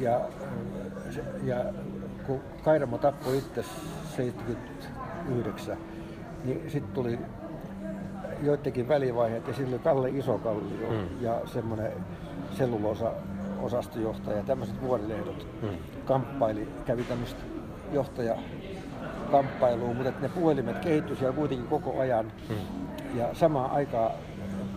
Ja, 0.00 0.20
ja 1.44 1.64
kun 2.26 2.40
Kairamo 2.64 2.98
tappoi 2.98 3.38
itse 3.38 3.64
79, 4.16 5.76
niin 6.44 6.70
sitten 6.70 6.94
tuli 6.94 7.18
joidenkin 8.42 8.88
välivaiheet 8.88 9.48
ja 9.48 9.54
sillä 9.54 9.70
oli 9.74 9.78
Kalle 9.78 10.10
Isokallio 10.10 10.90
Mm. 10.90 11.08
ja 11.20 11.40
semmoinen 11.46 11.92
selluloosa 12.58 13.12
osastojohtaja 13.62 14.36
ja 14.36 14.42
tämmöiset 14.42 14.82
vuorilehdot 14.82 15.46
Mm. 15.62 15.68
kamppaili, 16.04 16.68
kävi 16.86 17.04
tämmöistä 17.04 17.40
johtajakamppailua, 17.92 19.94
mutta 19.94 20.12
ne 20.20 20.28
puhelimet 20.28 20.78
kehittyi 20.78 21.16
siellä 21.16 21.36
kuitenkin 21.36 21.68
koko 21.68 22.00
ajan. 22.00 22.32
Mm. 22.48 22.56
Ja 23.18 23.34
samaan 23.34 23.70
aikaan 23.70 24.10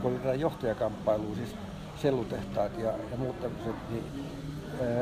kun 0.02 0.12
oli 0.12 0.19
tätä 0.19 0.34
johtajakamppailu, 0.36 1.36
siis 1.36 1.56
sellutehtaat 1.95 2.71
ja, 2.78 2.88
ja 3.12 3.17
muut 3.17 3.41
tämmöiset, 3.41 3.76
niin 3.89 4.04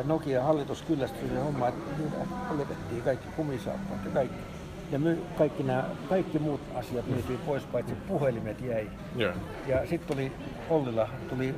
Nokia 0.06 0.43
hallitus 0.43 0.82
kyllästyi 0.82 1.30
homma, 1.45 1.67
että 1.67 1.82
poljettiin 2.50 3.02
kaikki 3.04 3.28
kumisaappaat 3.36 4.06
ja 4.06 4.12
kaikki. 4.12 4.38
Ja 4.91 4.99
my, 4.99 5.21
kaikki, 5.38 5.63
nämä, 5.63 5.84
kaikki 6.10 6.39
muut 6.39 6.62
asiat 6.75 7.08
myytiin 7.08 7.39
pois, 7.45 7.63
paitsi 7.63 7.93
puhelimet 8.08 8.62
jäi. 8.62 8.89
Joo. 9.15 9.34
Ja 9.67 9.88
sitten 9.88 10.15
tuli 10.15 10.32
Ollilla, 10.69 11.10
tuli 11.30 11.56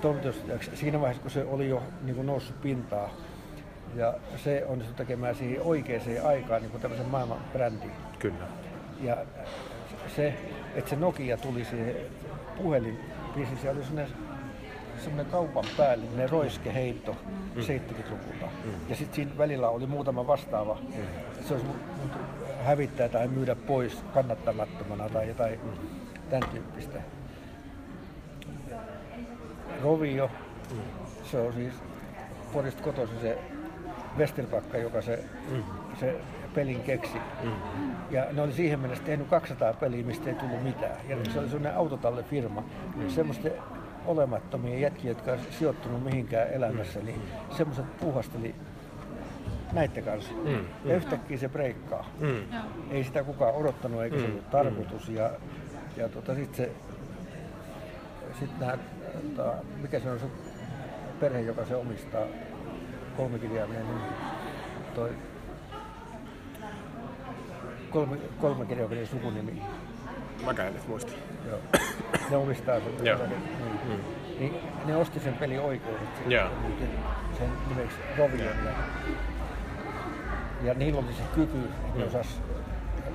toimitusjohtajaksi 0.00 0.70
siinä 0.74 1.00
vaiheessa, 1.00 1.22
kun 1.22 1.30
se 1.30 1.44
oli 1.44 1.68
jo 1.68 1.82
niin 2.02 2.16
kuin 2.16 2.26
noussut 2.26 2.60
pintaa. 2.62 3.10
Ja 3.94 4.14
se 4.36 4.64
onnistui 4.68 4.96
tekemään 4.96 5.34
siihen 5.34 5.62
oikeaan 5.62 6.02
aikaan 6.24 6.62
niin 6.62 6.70
kuin 6.70 6.80
tämmöisen 6.80 7.08
maailman 7.08 7.38
brändin. 7.52 7.90
Kyllä. 8.18 8.46
Ja 9.02 9.16
se, 10.16 10.34
että 10.74 10.90
se 10.90 10.96
Nokia 10.96 11.36
tuli 11.36 11.64
siihen 11.64 11.94
puhelin, 12.62 13.00
se 13.62 13.70
oli 13.70 13.84
sellainen, 13.84 14.16
sellainen 14.98 15.26
kaupan 15.26 15.64
päällinen 15.76 16.30
roiskeheitto 16.30 17.16
mm. 17.54 17.62
70-luvulta. 17.62 18.46
Mm. 18.64 18.72
Ja 18.88 18.96
sitten 18.96 19.14
siinä 19.14 19.38
välillä 19.38 19.68
oli 19.68 19.86
muutama 19.86 20.26
vastaava. 20.26 20.74
Mm. 20.74 21.02
Se 21.48 21.54
olisi 21.54 21.66
hävittää 22.66 23.08
tai 23.08 23.28
myydä 23.28 23.54
pois 23.54 24.04
kannattamattomana 24.14 25.08
tai 25.08 25.28
jotain 25.28 25.60
tämän 26.30 26.48
tyyppistä. 26.48 27.02
Rovio, 29.82 30.30
se 31.22 31.40
on 31.40 31.52
siis 31.52 31.74
Porista 32.52 32.82
kotoisin 32.82 33.20
se 33.20 33.38
Westerpakka, 34.18 34.78
joka 34.78 35.02
se, 35.02 35.24
mm. 35.50 35.62
se 36.00 36.16
pelin 36.54 36.80
keksi. 36.80 37.18
Mm. 37.42 37.50
Ja 38.10 38.26
ne 38.32 38.42
oli 38.42 38.52
siihen 38.52 38.80
mennessä 38.80 39.04
tehnyt 39.04 39.28
200 39.28 39.72
peliä, 39.72 40.04
mistä 40.04 40.30
ei 40.30 40.34
tullut 40.34 40.62
mitään. 40.62 40.96
Ja 41.08 41.16
se 41.32 41.38
oli 41.38 41.48
sellainen 41.48 41.76
autotallefirma. 41.76 42.64
Mm. 42.96 43.08
Semmoisten 43.08 43.52
olemattomia 44.06 44.78
jätkiä, 44.78 45.10
jotka 45.10 45.32
on 45.32 45.38
sijoittunut 45.50 46.04
mihinkään 46.04 46.48
elämässä, 46.48 47.00
niin 47.00 47.22
semmoiset 47.50 47.96
puuhasteli 48.00 48.54
näiden 49.76 50.04
kanssa. 50.04 50.32
Mm. 50.32 50.64
Ja 50.84 50.96
yhtäkkiä 50.96 51.38
se 51.38 51.48
breikkaa. 51.48 52.10
Mm. 52.20 52.42
Ei 52.90 53.04
sitä 53.04 53.24
kukaan 53.24 53.54
odottanut 53.54 54.02
eikä 54.02 54.16
mm. 54.16 54.22
se 54.22 54.28
ollut 54.28 54.50
tarkoitus. 54.50 55.08
Ja, 55.08 55.30
ja 55.96 56.08
tota, 56.08 56.34
sitten 56.34 56.56
se, 56.56 56.72
sit 58.40 58.58
nää, 58.58 58.78
tota, 59.36 59.54
mikä 59.82 60.00
se 60.00 60.10
on 60.10 60.18
se 60.18 60.26
perhe, 61.20 61.40
joka 61.40 61.64
se 61.64 61.76
omistaa, 61.76 62.22
kolmikirjaiminen 63.16 63.86
nimi, 63.86 64.00
toi 64.94 65.10
kolme, 67.90 68.16
kolmekirjaiminen 68.40 69.06
sukunimi. 69.06 69.62
Mä 70.44 70.50
en 70.50 70.72
nyt 70.72 70.88
muista. 70.88 71.12
Joo. 71.48 71.58
Ne 72.30 72.36
omistaa 72.36 72.80
sen. 72.80 73.06
Joo. 73.06 73.18
Niin. 73.26 73.40
Mm. 73.84 74.00
niin. 74.38 74.54
ne 74.86 74.96
osti 74.96 75.20
sen 75.20 75.34
pelin 75.34 75.60
oikeudet 75.60 76.08
sen, 76.28 76.40
sen 77.38 77.50
nimeksi 77.68 77.96
Rovion. 78.18 78.56
Ja, 78.64 78.72
ja 80.62 80.74
niillä 80.74 81.00
oli 81.00 81.12
se 81.12 81.22
kyky, 81.34 81.58
että 81.58 81.98
ne 81.98 82.04
mm. 82.04 82.08
osas 82.08 82.40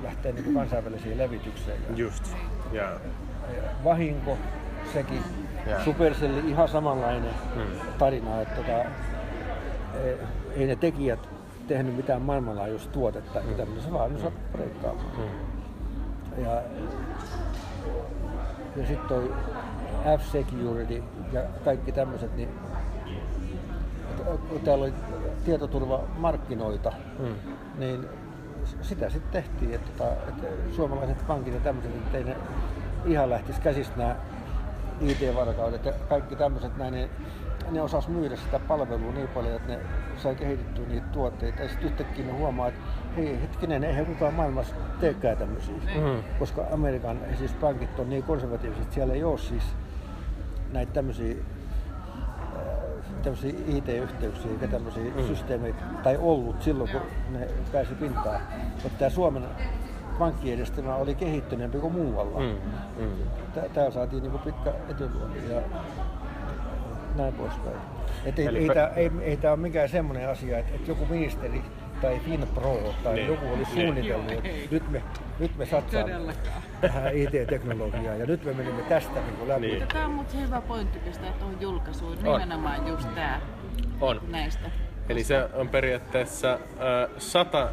lähteä 0.02 0.32
niin 0.32 0.54
kansainvälisiin 0.54 1.18
levitykseen. 1.18 1.78
Ja, 1.88 1.96
Just. 1.96 2.34
Ja. 2.72 2.82
ja 2.82 2.98
vahinko, 3.84 4.38
sekin. 4.92 5.22
Yeah. 5.66 5.84
Supercelli 5.84 6.50
ihan 6.50 6.68
samanlainen 6.68 7.34
mm. 7.56 7.62
tarina, 7.98 8.40
että 8.40 8.54
tota, 8.54 8.72
ei, 10.04 10.16
ei 10.56 10.66
ne 10.66 10.76
tekijät 10.76 11.28
tehnyt 11.68 11.96
mitään 11.96 12.22
maailmanlaajuista 12.22 12.92
tuotetta, 12.92 13.40
mm. 13.40 13.54
tämmöinen 13.54 13.84
se 13.84 13.92
vaan 13.92 14.12
mm. 14.12 14.32
breikkaamaan. 14.52 15.06
Mm. 15.16 16.44
Ja, 16.44 16.62
ja 18.76 18.86
sitten 18.86 19.08
toi 19.08 19.34
F-Security 20.04 21.02
ja 21.32 21.42
kaikki 21.64 21.92
tämmöiset, 21.92 22.36
niin 22.36 22.48
kun 24.38 24.60
täällä 24.60 24.84
oli 24.84 24.94
tietoturvamarkkinoita, 25.44 26.92
mm. 27.18 27.34
niin 27.78 28.08
sitä 28.82 29.10
sitten 29.10 29.32
tehtiin, 29.42 29.74
että, 29.74 30.12
että 30.28 30.46
suomalaiset 30.76 31.26
pankit 31.26 31.54
ja 31.54 31.60
tämmöiset, 31.60 31.94
että 31.96 32.18
ei 32.18 32.24
ne 32.24 32.36
ihan 33.04 33.30
lähtisi 33.30 33.60
käsistä 33.60 33.96
nämä 33.96 34.16
IT-varkaudet 35.00 35.84
ja 35.84 35.92
kaikki 36.08 36.36
tämmöiset 36.36 36.76
näin, 36.76 36.94
niin 36.94 37.10
ne 37.70 37.82
osas 37.82 38.08
myydä 38.08 38.36
sitä 38.36 38.58
palvelua 38.58 39.12
niin 39.12 39.28
paljon, 39.28 39.56
että 39.56 39.72
ne 39.72 39.78
sai 40.16 40.34
kehitettyä 40.34 40.86
niitä 40.86 41.06
tuotteita. 41.06 41.62
Ja 41.62 41.68
sitten 41.68 41.86
yhtäkkiä 41.86 42.26
ne 42.26 42.32
huomaa, 42.32 42.68
että 42.68 42.80
hei 43.16 43.42
hetkinen, 43.42 43.84
eihän 43.84 44.06
kukaan 44.06 44.34
maailmassa 44.34 44.74
teekään 45.00 45.36
tämmöisiä. 45.36 45.74
Mm-hmm. 45.74 46.22
Koska 46.38 46.66
Amerikan 46.72 47.20
siis 47.38 47.52
pankit 47.52 47.98
on 47.98 48.10
niin 48.10 48.22
konservatiiviset, 48.22 48.82
että 48.82 48.94
siellä 48.94 49.14
ei 49.14 49.24
ole 49.24 49.38
siis 49.38 49.62
näitä 50.72 50.92
tämmöisiä 50.92 51.34
tämmöisiä 53.22 53.52
IT-yhteyksiä 53.66 54.50
eikä 54.50 54.66
tämmöisiä 54.66 55.02
mm. 55.02 55.26
systeemeitä, 55.26 55.82
tai 56.02 56.16
ollut 56.20 56.62
silloin, 56.62 56.90
kun 56.90 57.00
ne 57.30 57.48
pääsi 57.72 57.94
pintaan. 57.94 58.40
Mutta 58.82 58.98
tämä 58.98 59.10
Suomen 59.10 59.42
pankkijärjestelmä 60.18 60.94
oli 60.94 61.14
kehittyneempi 61.14 61.78
kuin 61.78 61.92
muualla. 61.92 62.40
Mm. 62.40 62.56
Mm. 63.04 63.10
Täällä 63.74 63.90
saatiin 63.90 64.22
niinku 64.22 64.38
pitkä 64.38 64.72
etyluoli 64.88 65.52
ja 65.52 65.62
näin 67.16 67.34
poispäin. 67.34 67.76
Et 68.24 68.38
ei, 68.38 68.48
ei, 68.48 68.68
tämä, 68.68 68.86
ei, 68.96 69.10
ei 69.20 69.36
tämä 69.36 69.52
ole 69.52 69.60
mikään 69.60 69.88
semmoinen 69.88 70.28
asia, 70.28 70.58
että, 70.58 70.74
että 70.74 70.90
joku 70.90 71.06
ministeri 71.10 71.62
tai 72.02 72.18
FinPro 72.18 72.94
tai 73.02 73.14
niin. 73.14 73.28
joku 73.28 73.46
oli 73.54 73.64
suunnitellut, 73.64 74.30
että 74.30 74.48
nyt 74.70 74.90
me, 74.90 75.02
nyt 75.38 75.56
me 75.56 75.66
satsaamme 75.66 76.34
tähän 76.80 77.16
IT-teknologiaan 77.16 78.20
ja 78.20 78.26
nyt 78.26 78.44
me 78.44 78.52
menimme 78.52 78.82
tästä 78.82 79.20
niin 79.20 79.48
läpi. 79.48 79.60
Niin. 79.60 79.88
Tämä 79.88 80.04
on 80.04 80.10
mutta 80.10 80.36
hyvä 80.36 80.60
pointti 80.60 80.98
pistää 80.98 81.32
tuohon 81.32 81.60
julkaisuun, 81.60 82.16
nimenomaan 82.22 82.88
just 82.88 83.14
tämä 83.14 83.40
on. 84.00 84.20
näistä. 84.28 84.70
Eli 85.08 85.24
se 85.24 85.48
on 85.54 85.68
periaatteessa 85.68 86.52
äh, 86.52 87.10
sata, 87.18 87.68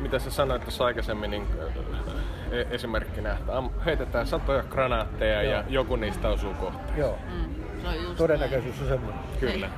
mitä 0.00 0.18
sä 0.18 0.30
sanoit 0.30 0.62
tuossa 0.62 0.84
aikaisemmin, 0.84 1.30
niin 1.30 1.42
äh, 1.42 2.72
esimerkkinä, 2.72 3.32
että 3.32 3.62
heitetään 3.84 4.26
satoja 4.26 4.62
granaatteja 4.62 5.42
Joo. 5.42 5.52
ja 5.52 5.64
joku 5.68 5.96
niistä 5.96 6.28
osuu 6.28 6.54
kohtaan. 6.54 6.98
Joo. 6.98 7.18
Mm. 7.32 7.54
Se 7.82 7.88
on 7.88 8.02
just 8.02 8.16
Todennäköisyys 8.16 8.80
näin. 8.80 8.92
on 8.92 8.98
semmoinen. 8.98 9.24
Kyllä. 9.40 9.66
Ei. 9.66 9.72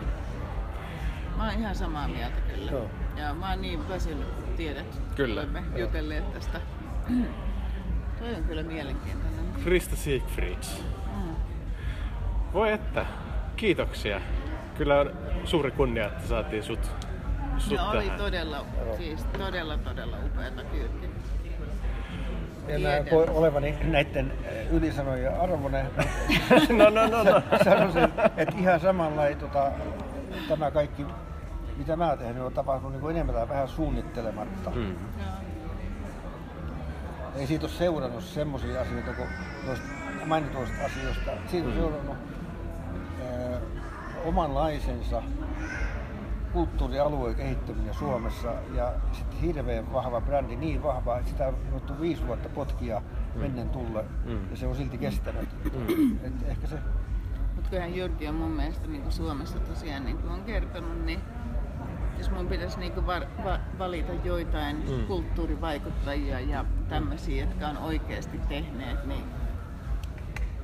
Mä 1.36 1.44
oon 1.44 1.60
ihan 1.60 1.74
samaa 1.74 2.08
mieltä 2.08 2.40
kyllä. 2.54 2.70
Joo. 2.70 2.90
Ja 3.16 3.34
mä 3.34 3.50
oon 3.50 3.62
niin 3.62 3.88
väsynyt, 3.88 4.56
tiedät. 4.56 5.00
Kyllä. 5.16 5.40
Olemme 5.40 5.62
jutelleet 5.76 6.32
tästä. 6.32 6.60
Toi 8.18 8.34
on 8.34 8.44
kyllä 8.44 8.62
mielenkiintoinen. 8.62 9.44
Krista 9.64 9.96
Siegfrieds. 9.96 10.84
Mm. 11.16 11.34
Voi 12.52 12.72
että, 12.72 13.06
kiitoksia. 13.56 14.20
Kyllä 14.78 15.00
on 15.00 15.12
suuri 15.44 15.70
kunnia, 15.70 16.06
että 16.06 16.28
saatiin 16.28 16.62
sut, 16.62 16.90
sut 17.58 17.78
no, 17.78 17.90
oli 17.90 18.10
todella, 18.10 18.66
siis 18.96 19.24
todella, 19.24 19.78
todella 19.78 20.16
upeata 20.26 20.64
kyytiä. 20.64 21.08
Ja 22.68 22.78
mä 22.78 23.10
koen 23.10 23.30
olevani 23.30 23.74
näiden 23.82 24.32
ylisanojen 24.70 25.40
arvoinen. 25.40 25.86
no, 26.78 26.90
no, 26.90 27.06
no, 27.06 27.22
no. 27.22 27.42
Sanoisin, 27.64 28.04
että 28.36 28.58
ihan 28.58 28.80
samanlainen 28.80 29.38
tota, 29.38 29.70
tämä 30.48 30.70
kaikki, 30.70 31.06
mitä 31.76 31.96
mä 31.96 32.08
oon 32.08 32.18
tehnyt, 32.18 32.42
on 32.42 32.52
tapahtunut 32.52 33.02
niin 33.02 33.10
enemmän 33.10 33.34
tai 33.34 33.48
vähän 33.48 33.68
suunnittelematta. 33.68 34.70
Mm. 34.70 34.94
Ei 37.36 37.46
siitä 37.46 37.66
ole 37.66 37.72
seurannut 37.72 38.24
semmoisia 38.24 38.80
asioita 38.80 39.14
kuin 39.14 39.28
noista 39.66 39.86
mainituista 40.26 40.84
asioista. 40.84 41.30
Siitä 41.46 41.68
on 41.68 41.74
mm. 41.74 41.80
seurannut 41.80 42.16
ö, 43.20 43.58
omanlaisensa 44.24 45.22
kulttuurialueen 46.52 47.34
kehittyminen 47.36 47.94
Suomessa 47.94 48.54
ja 48.74 48.92
sitten 49.12 49.38
hirveän 49.38 49.92
vahva 49.92 50.20
brändi, 50.20 50.56
niin 50.56 50.82
vahva, 50.82 51.18
että 51.18 51.30
sitä 51.30 51.48
on 51.48 51.56
voitu 51.72 52.00
viisi 52.00 52.26
vuotta 52.26 52.48
potkia 52.48 53.00
mm. 53.00 53.40
mennen 53.40 53.68
tulle 53.68 54.04
mm. 54.24 54.50
ja 54.50 54.56
se 54.56 54.66
on 54.66 54.76
silti 54.76 54.98
kestänyt. 54.98 55.48
Mm. 55.64 56.16
Et 56.22 56.32
ehkä 56.44 56.66
se... 56.66 56.78
Mutta 57.54 57.70
kyllähän 57.70 57.94
Jyrki 57.94 58.28
on 58.28 58.34
mun 58.34 58.50
mielestä 58.50 58.88
niin 58.88 59.02
kuin 59.02 59.12
Suomessa 59.12 59.58
tosiaan 59.58 60.04
niin 60.04 60.18
kuin 60.18 60.32
on 60.32 60.42
kertonut, 60.42 61.04
niin 61.04 61.20
jos 62.22 62.30
mun 62.30 62.46
pitäisi 62.46 62.78
niin 62.78 62.92
kuin 62.92 63.06
var, 63.06 63.22
va, 63.44 63.58
valita 63.78 64.12
joitain 64.24 64.76
mm. 64.76 65.06
kulttuurivaikuttajia 65.06 66.40
ja 66.40 66.64
tämmöisiä, 66.88 67.44
jotka 67.44 67.68
on 67.68 67.78
oikeasti 67.78 68.38
tehneet, 68.48 69.04
niin 69.04 69.24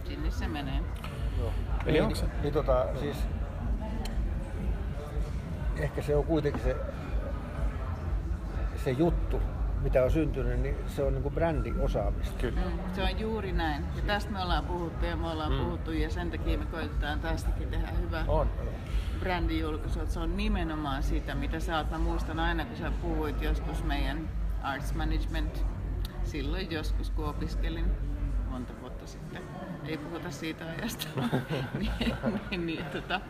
sinne 0.05 0.31
se 0.31 0.49
menee. 0.49 0.81
Joo. 1.38 1.53
Eli 1.87 1.92
niin, 1.92 2.03
onko 2.03 2.14
se? 2.14 2.27
Niin, 2.42 2.53
tota, 2.53 2.87
siis 3.01 3.16
ehkä 5.77 6.03
se 6.03 6.16
on 6.16 6.25
kuitenkin 6.25 6.62
se, 6.62 6.77
se 8.85 8.90
juttu, 8.90 9.40
mitä 9.83 10.03
on 10.05 10.11
syntynyt, 10.11 10.61
niin 10.61 10.77
se 10.87 11.03
on 11.03 11.14
niin 11.14 11.33
brändiosaamista. 11.35 12.38
Kyllä. 12.41 12.61
Mm, 12.61 12.95
se 12.95 13.03
on 13.03 13.21
juuri 13.21 13.53
näin. 13.53 13.85
Ja 13.97 14.03
tästä 14.07 14.33
me 14.33 14.43
ollaan 14.43 14.64
puhuttu 14.64 15.07
ja 15.07 15.17
me 15.17 15.31
ollaan 15.31 15.53
mm. 15.53 15.59
puhuttu 15.59 15.93
ja 15.93 16.11
sen 16.11 16.31
takia 16.31 16.59
me 16.59 16.67
koitetaan 16.67 17.21
tästäkin 17.21 17.69
tehdä 17.69 17.88
hyvä 18.03 18.25
on. 18.29 18.51
brändijulkaisu. 19.21 20.01
Se 20.07 20.21
on 20.21 20.37
nimenomaan 20.37 21.03
sitä, 21.03 21.35
mitä 21.35 21.61
sä 21.61 21.77
oot. 21.77 21.91
Mä 21.91 21.99
muistan 21.99 22.41
aina, 22.41 22.64
kun 22.64 22.77
sä 22.77 22.93
puhuit 23.03 23.43
joskus 23.43 23.85
meidän 23.85 24.29
arts 24.62 24.95
management 24.95 25.64
silloin 26.25 26.71
joskus, 26.71 27.11
kun 27.11 27.25
opiskelin 27.25 27.85
monta 28.51 28.73
vuotta 28.81 29.07
sitten. 29.07 29.43
Ei 29.85 29.97
puhuta 29.97 30.31
siitä 30.31 30.65
ajasta. 30.65 31.09
niin, 31.79 31.93
niin, 32.51 32.67
niin, 32.67 32.85
tota, 32.85 33.21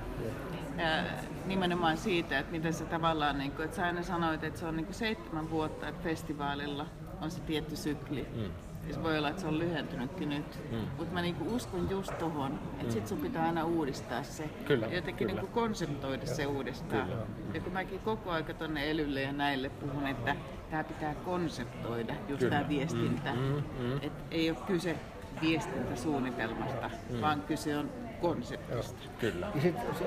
ja 0.76 1.04
nimenomaan 1.46 1.96
siitä, 1.96 2.38
että 2.38 2.52
miten 2.52 2.74
se 2.74 2.85
tavallaan, 2.85 3.38
niin 3.38 3.52
kuin, 3.52 3.64
että 3.64 3.76
sä 3.76 3.87
aina 3.87 4.02
sanoit, 4.02 4.44
että 4.44 4.61
se 4.61 4.66
on 4.66 4.76
niin 4.76 4.87
kuin 4.87 4.94
seitsemän 4.94 5.50
vuotta, 5.50 5.88
että 5.88 6.02
festivaalilla 6.02 6.87
on 7.20 7.31
se 7.31 7.40
tietty 7.40 7.76
sykli. 7.76 8.26
Mm. 8.37 8.50
Se 8.94 9.03
voi 9.03 9.18
olla, 9.18 9.29
että 9.29 9.42
se 9.42 9.48
on 9.48 9.59
lyhentynytkin 9.59 10.29
nyt. 10.29 10.59
Mm. 10.70 10.79
Mutta 10.96 11.14
mä 11.14 11.22
niinku 11.22 11.55
uskon 11.55 11.90
just 11.90 12.18
tohon, 12.18 12.59
että 12.72 12.85
mm. 12.85 12.90
sit 12.90 13.07
sun 13.07 13.18
pitää 13.18 13.46
aina 13.46 13.64
uudistaa 13.64 14.22
se. 14.22 14.51
Kyllä, 14.64 14.87
ja 14.87 14.94
jotenkin 14.94 15.27
kyllä. 15.29 15.40
Niinku 15.40 15.61
konseptoida 15.61 16.27
se 16.27 16.46
uudestaan. 16.46 17.09
Kyllä. 17.09 17.27
Ja 17.55 17.61
kun 17.61 17.72
mäkin 17.72 18.01
koko 18.01 18.31
aika 18.31 18.55
tonne 18.55 18.90
Elylle 18.90 19.22
ja 19.22 19.33
näille 19.33 19.68
puhun, 19.68 20.07
että 20.07 20.37
tämä 20.70 20.85
pitää 20.85 21.14
konseptoida, 21.14 22.14
just 22.29 22.40
Kyllä. 22.40 22.57
tämä 22.57 22.68
viestintä. 22.68 23.33
Mm, 23.33 23.40
mm, 23.40 23.62
mm. 23.79 23.96
Että 24.03 24.22
ei 24.31 24.51
ole 24.51 24.59
kyse 24.66 24.96
viestintäsuunnitelmasta, 25.40 26.90
mm. 27.11 27.20
vaan 27.20 27.42
kyse 27.42 27.77
on 27.77 27.90
konseptista. 28.20 29.09
Kyllä. 29.20 29.51
Ja 29.55 29.61
sit 29.61 29.77
se, 29.98 30.07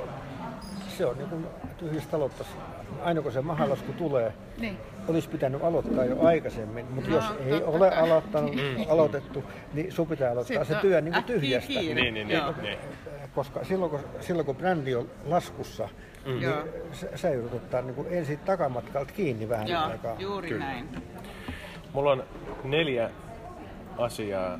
se 0.98 1.06
on 1.06 1.18
niin 1.18 1.30
kuin 1.30 1.46
tyhjistä 1.78 2.18
aloittaa. 2.18 2.48
Aina 3.04 3.22
kun 3.22 3.32
se 3.32 3.42
mahalasku 3.42 3.94
tulee, 3.94 4.34
Niin. 4.58 4.78
olisi 5.08 5.30
pitänyt 5.30 5.64
aloittaa 5.64 6.06
jo 6.06 6.22
aikaisemmin, 6.26 6.86
mutta 6.92 7.10
No, 7.10 7.16
jos 7.16 7.26
ei 7.46 7.52
totta 7.52 7.66
ole 7.70 7.96
aloittanut, 7.96 8.56
aloitettu, 8.90 9.44
niin 9.74 9.92
sun 9.92 10.08
pitää 10.08 10.32
aloittaa 10.32 10.64
Sitten 10.64 10.76
se 10.76 10.82
työ 10.82 11.02
niin 11.02 11.14
kuin 11.14 11.24
tyhjästä. 11.24 11.74
Niin, 11.74 11.96
niin, 11.96 12.14
niin, 12.14 12.30
Joo. 12.30 12.54
niin. 12.62 12.78
Koska 13.36 13.64
silloin 13.64 13.92
kun, 13.92 14.00
silloin 14.20 14.46
kun 14.46 14.56
brändi 14.56 14.96
on 14.96 15.10
laskussa, 15.26 15.90
mm. 16.26 16.32
niin 16.32 16.42
Joo. 16.44 16.64
sä 17.16 17.30
joudut 17.30 17.54
ottaa 17.54 17.82
niin 17.82 17.96
kuin 17.96 18.08
ensin 18.12 18.40
takamatkalta 18.40 19.14
kiinni 19.14 19.50
vähän 19.50 19.68
Joo, 19.68 19.82
aikaa. 19.84 20.16
juuri 20.20 20.50
Kyllä. 20.50 20.66
näin. 20.66 20.90
Mulla 21.94 22.12
on 22.12 22.24
neljä 22.64 23.10
asiaa, 23.98 24.60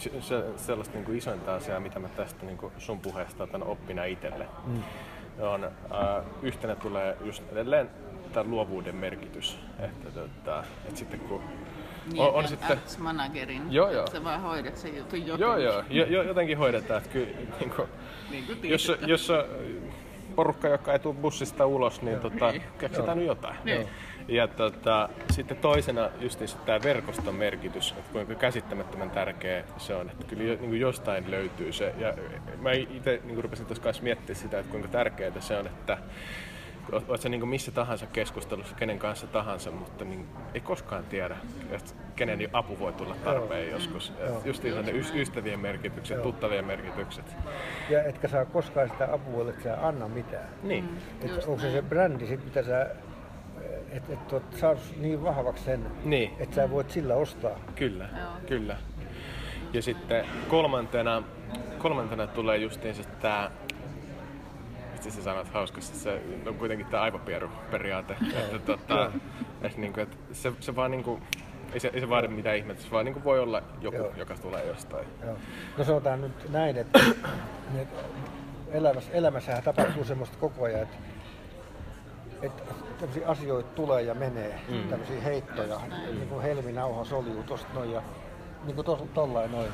se, 0.00 0.44
sellaista 0.56 0.94
niin 0.94 1.04
kuin 1.04 1.18
isointa 1.18 1.54
asiaa, 1.54 1.80
mitä 1.80 1.98
mä 1.98 2.08
tästä 2.08 2.46
niin 2.46 2.58
kuin 2.58 2.72
sun 2.78 3.00
puheesta 3.00 3.44
otan 3.44 3.62
oppina 3.62 4.04
itselle. 4.04 4.46
Mm. 4.66 4.82
On, 5.40 5.64
äh, 5.64 5.70
yhtenä 6.42 6.74
tulee 6.74 7.16
just 7.24 7.42
edelleen 7.52 7.90
tämä 8.32 8.50
luovuuden 8.50 8.96
merkitys. 8.96 9.58
Että, 9.78 10.10
tota, 10.10 10.64
että 10.84 10.98
sitten 10.98 11.20
kun 11.20 11.42
Niin, 12.12 12.22
on, 12.22 12.34
on 12.34 12.48
sitten, 12.48 12.78
managerin. 12.98 13.72
Joo, 13.72 13.90
joo. 13.90 14.06
Sä 14.12 14.24
vaan 14.24 14.40
hoidat 14.40 14.76
sen 14.76 14.96
jutun 14.96 15.26
jotenkin. 15.26 15.40
joo, 15.40 15.56
joo, 15.56 15.84
jo, 15.90 16.06
jo, 16.06 16.22
jotenkin 16.22 16.58
hoidetaan. 16.58 16.98
Että 17.02 17.12
kyllä, 17.12 17.28
niin 17.60 17.70
kuin, 17.76 17.88
Niin 18.30 18.46
kuin 18.46 18.70
jos, 18.70 18.92
jos 19.06 19.32
porukka, 20.32 20.68
joka 20.68 20.92
ei 20.92 20.98
tule 20.98 21.14
bussista 21.14 21.66
ulos, 21.66 22.02
niin 22.02 22.20
tota, 22.20 22.52
keksitään 22.78 23.18
nyt 23.18 23.26
jotain. 23.26 23.56
Niin. 23.64 23.88
Ja 24.28 24.48
tota, 24.48 25.08
sitten 25.30 25.56
toisena 25.56 26.10
just 26.20 26.40
tämä 26.66 26.80
verkoston 26.82 27.34
merkitys, 27.34 27.94
että 27.98 28.12
kuinka 28.12 28.34
käsittämättömän 28.34 29.10
tärkeä 29.10 29.64
se 29.78 29.94
on, 29.94 30.10
että 30.10 30.26
kyllä 30.26 30.42
jo, 30.42 30.54
niin 30.54 30.68
kuin 30.68 30.80
jostain 30.80 31.30
löytyy 31.30 31.72
se. 31.72 31.94
Ja 31.98 32.14
mä 32.60 32.72
itse 32.72 33.20
niin 33.24 33.44
rupesin 33.44 33.66
tuossa 33.66 33.84
kanssa 33.84 34.02
miettimään 34.02 34.42
sitä, 34.42 34.58
että 34.58 34.70
kuinka 34.70 34.88
tärkeää 34.88 35.40
se 35.40 35.56
on, 35.56 35.66
että 35.66 35.98
oot 37.08 37.20
sä 37.20 37.28
niin 37.28 37.48
missä 37.48 37.72
tahansa 37.72 38.06
keskustelussa, 38.06 38.74
kenen 38.76 38.98
kanssa 38.98 39.26
tahansa, 39.26 39.70
mutta 39.70 40.04
niin 40.04 40.26
ei 40.54 40.60
koskaan 40.60 41.04
tiedä, 41.04 41.36
että 41.70 41.92
kenen 42.16 42.48
apu 42.52 42.78
voi 42.78 42.92
tulla 42.92 43.16
tarpeen 43.24 43.70
joskus. 43.70 44.12
Et 44.20 44.46
Just 44.46 44.62
ne 44.64 44.70
ys- 44.92 45.14
ystävien 45.16 45.60
merkitykset, 45.60 46.22
tuttavien 46.22 46.64
merkitykset. 46.64 47.36
Ja 47.90 48.04
etkä 48.04 48.28
saa 48.28 48.44
koskaan 48.44 48.88
sitä 48.88 49.14
apua, 49.14 49.50
että 49.50 49.62
sä 49.62 49.86
anna 49.86 50.08
mitään. 50.08 50.48
Niin. 50.62 50.98
Et 51.22 51.28
Just 51.30 51.48
onko 51.48 51.60
se 51.60 51.70
se 51.72 51.82
brändi, 51.82 52.26
sit, 52.26 52.44
mitä 52.44 52.62
sä 52.62 52.90
että 53.90 54.12
et 54.12 54.32
oot 54.32 54.42
saanut 54.56 54.80
niin 55.00 55.22
vahvaksi 55.22 55.64
sen, 55.64 55.86
Niin. 56.04 56.30
että 56.38 56.54
sä 56.56 56.70
voit 56.70 56.90
sillä 56.90 57.14
ostaa. 57.14 57.58
Kyllä, 57.74 58.04
Joo. 58.18 58.30
kyllä. 58.46 58.76
Ja 59.72 59.82
sitten 59.82 60.26
kolmantena, 60.48 61.22
kolmantena 61.78 62.26
tulee 62.26 62.56
justiinsa 62.58 63.02
tämä, 63.04 63.50
mistä 65.04 65.22
sä 65.22 65.24
sanot 65.24 65.48
hauskasti, 65.48 65.96
se 65.96 66.22
on 66.46 66.54
kuitenkin 66.54 66.86
tämä 66.86 67.02
aivopieru-periaate. 67.02 68.16
että, 68.36 68.58
tota, 68.58 69.12
että, 69.62 69.80
niinku, 69.80 70.00
että 70.00 70.16
se, 70.32 70.52
se 70.60 70.76
vaan 70.76 70.90
niinku, 70.90 71.20
ei 71.72 71.80
se, 71.80 71.90
ei 71.94 72.00
se 72.00 72.08
vaadi 72.08 72.28
mitään 72.28 72.56
ihmettä, 72.56 72.82
se 72.82 72.90
vaan 72.90 73.04
niinku 73.04 73.24
voi 73.24 73.40
olla 73.40 73.62
joku, 73.80 73.96
Joo. 73.96 74.12
joka 74.16 74.34
tulee 74.34 74.66
jostain. 74.66 75.06
Joo. 75.24 75.36
No 75.78 75.84
sanotaan 75.84 76.20
nyt 76.20 76.50
näin, 76.50 76.76
että 76.76 77.00
että 77.82 78.02
elämässä, 78.70 79.12
elämässähän 79.12 79.62
tapahtuu 79.62 80.04
semmoista 80.04 80.36
koko 80.40 80.64
ajan, 80.64 80.82
että, 80.82 80.96
että 82.42 82.62
tämmöisiä 82.98 83.28
asioita 83.28 83.68
tulee 83.74 84.02
ja 84.02 84.14
menee, 84.14 84.60
mm. 84.68 84.88
tämmöisiä 84.88 85.20
heittoja, 85.20 85.80
niin 86.12 86.28
kuin 86.28 86.42
Helmi 86.42 86.72
Nauha 86.72 87.04
soljuu 87.04 87.42
tosta 87.42 87.74
noin 87.74 87.92
ja 87.92 88.02
niin 88.64 88.74
kuin 88.74 88.84
tos, 88.84 88.98
tollain 89.14 89.52
noin. 89.52 89.70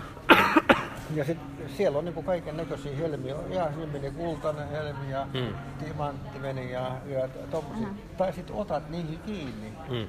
Ja 1.14 1.24
sit 1.24 1.38
siellä 1.76 1.98
on 1.98 2.04
niin 2.04 2.24
kaiken 2.24 2.56
näköisiä 2.56 2.96
helmiä, 2.96 3.34
ja 3.50 3.70
siinä 3.74 3.92
meni 3.92 4.10
kultainen 4.10 4.68
helmi 4.68 5.10
ja 5.10 5.26
mm. 5.34 5.54
timantti 5.84 6.38
meni 6.38 6.72
ja, 6.72 6.96
ja 7.06 7.28
tommosia. 7.50 7.86
Mm. 7.86 7.94
Tai 8.16 8.32
sitten 8.32 8.56
otat 8.56 8.90
niihin 8.90 9.18
kiinni. 9.26 9.72
Mm. 9.88 10.06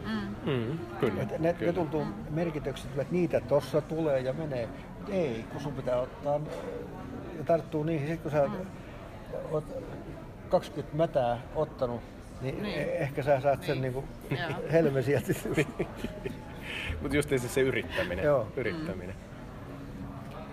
Mm. 0.52 0.80
Kyllä, 1.00 1.22
Et 1.22 1.30
ne, 1.32 1.38
ne 1.40 1.54
kyllä. 1.54 1.74
tuntuu 1.74 2.06
merkitykset, 2.30 2.88
että 2.98 3.14
niitä 3.14 3.40
tossa 3.42 3.82
tulee 3.82 4.20
ja 4.20 4.34
menee. 4.34 4.68
Mut 5.00 5.10
ei, 5.10 5.46
kun 5.52 5.62
sun 5.62 5.74
pitää 5.74 6.00
ottaa 6.00 6.40
ja 7.38 7.44
tarttuu 7.46 7.84
niihin. 7.84 8.08
Sitten 8.08 8.32
kun 8.32 8.32
sä 8.32 8.50
oot 9.52 9.64
20 10.50 10.98
mätää 10.98 11.38
ottanut, 11.56 12.02
niin, 12.42 12.62
Niin. 12.64 12.78
niin. 12.78 12.90
ehkä 12.90 13.24
sä 13.24 13.42
saat 13.42 13.64
sen 13.64 13.74
Niin. 13.74 13.82
niinku 13.82 14.04
Joo. 14.30 14.40
helme 14.72 15.02
sieltä. 15.02 15.34
Mutta 17.02 17.16
just 17.18 17.30
se, 17.38 17.38
se 17.40 17.62
yrittäminen. 17.62 18.26
Joo. 18.26 18.48
yrittäminen. 18.58 19.16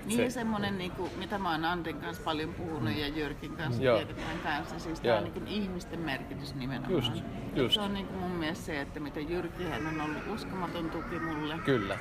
Niin 0.06 0.16
Se- 0.16 0.24
ja 0.24 0.30
semmoinen, 0.30 0.78
niin 0.78 0.90
kuin, 0.90 1.10
mitä 1.18 1.38
mä 1.38 1.50
oon 1.52 1.64
Antin 1.64 1.96
kanssa 1.96 2.22
paljon 2.24 2.54
puhunut 2.54 2.96
ja 2.96 3.08
Jyrkin 3.08 3.56
kanssa, 3.56 3.82
Joo. 3.82 3.96
tiedetään 3.96 4.38
kanssa, 4.42 4.78
siis 4.78 5.04
Joo. 5.04 5.16
tämä 5.16 5.26
on 5.26 5.32
niin 5.34 5.48
ihmisten 5.62 6.00
merkitys 6.00 6.54
nimenomaan. 6.54 6.92
Just, 6.92 7.12
just. 7.54 7.74
Se 7.74 7.80
on 7.80 7.94
niin 7.94 8.06
kuin 8.06 8.18
mun 8.18 8.30
mielestä 8.30 8.64
se, 8.64 8.80
että 8.80 9.00
mitä 9.00 9.20
Jyrki 9.20 9.64
hän 9.64 9.86
on 9.86 10.00
ollut 10.00 10.22
uskomaton 10.34 10.90
tuki 10.90 11.18
mulle 11.18 11.54
Kyllä. 11.64 11.98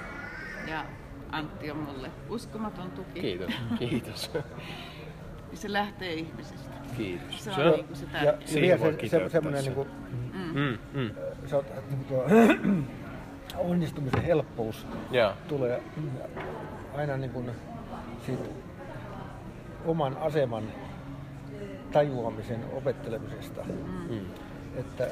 ja 0.68 0.86
Antti 1.32 1.72
on 1.72 1.78
mulle 1.78 2.12
uskomaton 2.30 2.92
tuki. 2.92 3.22
Kiitos. 3.22 3.54
Kiitos. 3.80 4.32
Ja 5.52 5.58
se 5.58 5.74
lähtee 5.74 6.14
ihmisistä. 6.14 6.72
Kiitos. 6.98 7.44
Se 7.44 7.50
on 7.50 7.56
Se 7.56 7.62
on- 7.66 7.72
niin 7.74 7.86
kuin 7.86 7.96
se 7.98 8.06
Ja, 8.06 8.12
tärkeä. 8.12 8.66
ja 8.66 8.78
se, 9.10 9.10
se, 9.10 9.30
semmoinen 9.30 9.64
sen. 9.64 9.74
niinku, 9.76 9.88
Mm, 10.54 10.78
mm. 10.94 11.12
sä 11.46 11.56
oot, 11.56 11.66
niinku 11.90 12.06
tuo, 12.08 12.26
onnistumisen 13.70 14.24
helppous 14.24 14.88
Joo. 15.12 15.34
tulee 15.48 15.82
aina 16.98 17.18
niin 17.18 17.32
kuin 17.32 17.52
siitä 18.26 18.50
oman 19.86 20.18
aseman 20.18 20.64
tajuamisen 21.92 22.60
opettelemisesta. 22.74 23.62
Mm. 24.10 24.20
Että 24.76 25.08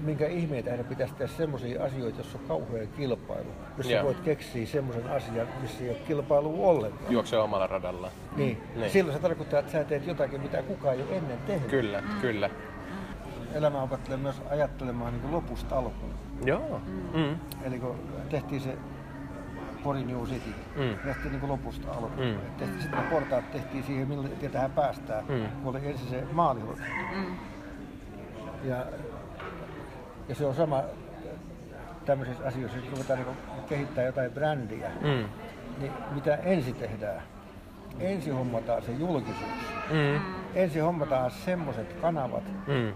minkä 0.00 0.26
ihmeen 0.26 0.64
tähden 0.64 0.84
pitäisi 0.84 1.14
tehdä 1.14 1.32
semmoisia 1.36 1.84
asioita, 1.84 2.18
jos 2.18 2.34
on 2.34 2.40
kauhea 2.48 2.86
kilpailu. 2.86 3.46
Jos 3.78 3.88
sä 3.88 4.04
voit 4.04 4.20
keksiä 4.20 4.66
semmoisen 4.66 5.10
asian, 5.10 5.46
missä 5.62 5.84
ei 5.84 5.90
ole 5.90 5.98
kilpailua 5.98 6.68
ollenkaan. 6.68 7.12
Juoksee 7.12 7.38
omalla 7.38 7.66
radalla. 7.66 8.10
Niin. 8.36 8.62
Niin. 8.76 8.90
Silloin 8.90 9.16
se 9.16 9.22
tarkoittaa, 9.22 9.60
että 9.60 9.72
sä 9.72 9.84
teet 9.84 10.06
jotakin, 10.06 10.40
mitä 10.40 10.62
kukaan 10.62 10.96
ei 10.96 11.02
ole 11.02 11.16
ennen 11.16 11.38
tehnyt. 11.46 11.70
Kyllä, 11.70 12.02
kyllä. 12.20 12.50
Elämä 13.54 13.82
opettelee 13.82 14.18
myös 14.18 14.42
ajattelemaan 14.50 15.12
niin 15.12 15.20
kuin 15.20 15.32
lopusta 15.32 15.78
alkuun. 15.78 16.12
Joo. 16.44 16.80
Mm. 17.14 17.36
Eli 17.62 17.78
kun 17.78 17.96
tehtiin 18.30 18.60
se 18.60 18.76
Pori 19.82 20.04
New 20.04 20.24
City, 20.24 20.50
Mm. 20.76 20.96
tehtiin 21.04 21.30
niin 21.32 21.40
kuin 21.40 21.50
lopusta 21.52 21.90
alkuun. 21.90 22.12
Mm. 22.26 22.34
Tehtiin 22.58 22.80
sitten 22.82 23.00
ne 23.00 23.10
portaat 23.10 23.50
tehtiin 23.50 23.84
siihen, 23.84 24.08
millä 24.08 24.28
tähän 24.52 24.70
päästään, 24.70 25.24
Mm. 25.28 25.46
kun 25.62 25.76
oli 25.76 25.86
ensin 25.90 26.08
se 26.08 26.24
maalihoito. 26.32 26.82
Mm. 27.16 27.36
Ja, 28.64 28.86
ja 30.28 30.34
se 30.34 30.46
on 30.46 30.54
sama 30.54 30.82
tämmöisissä 32.06 32.44
asioissa, 32.46 32.78
että 32.78 32.90
ruvetaan 32.90 33.18
niin 33.18 33.64
kehittää 33.68 34.04
jotain 34.04 34.30
brändiä, 34.32 34.90
Mm. 35.00 35.24
niin 35.78 35.92
mitä 36.14 36.34
ensin 36.36 36.74
tehdään? 36.74 37.22
Ensin 38.00 38.34
hommataan 38.34 38.82
se 38.82 38.92
julkisuus. 38.92 39.50
Mm. 39.90 40.20
Ensin 40.54 40.82
hommataan 40.82 41.30
semmoiset 41.30 41.92
kanavat, 41.92 42.44
Mm. 42.66 42.88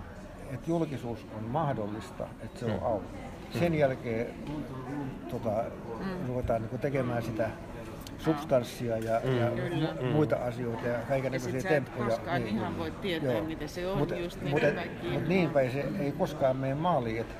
että 0.55 0.70
julkisuus 0.70 1.26
on 1.39 1.45
mahdollista, 1.45 2.24
että 2.45 2.59
se 2.61 2.66
on 2.66 2.82
auki. 2.82 3.07
Sen 3.59 3.74
jälkeen 3.74 4.26
tota, 5.30 5.51
ruvetaan 6.28 6.62
niin 6.62 6.78
tekemään 6.80 7.22
sitä 7.22 7.51
substanssia 8.18 8.97
ja, 8.99 9.12
ja 9.12 9.51
mu- 9.51 10.03
muita 10.05 10.36
asioita 10.36 10.88
ja 10.88 10.99
kaiken 11.09 11.32
Ja 11.32 11.38
sit 11.40 11.49
näköisiä 11.49 11.70
sä 11.70 11.76
et 11.76 11.84
temppuja. 11.84 12.09
koskaan 12.09 12.47
ihan 12.47 12.78
voi 12.78 12.90
tietää, 12.90 13.40
miten 13.42 13.68
se 13.68 13.86
on 13.88 13.99
Mut, 13.99 14.12
just 14.18 14.42
mut, 14.42 14.51
niiden 14.53 14.78
et- 14.78 15.12
mut 15.12 15.28
niin 15.28 15.51
päin 15.51 15.72
se 15.72 15.84
ei 16.01 16.12
koskaan 16.12 16.57
mene 16.57 16.74
maaliin, 16.74 17.20
että, 17.20 17.34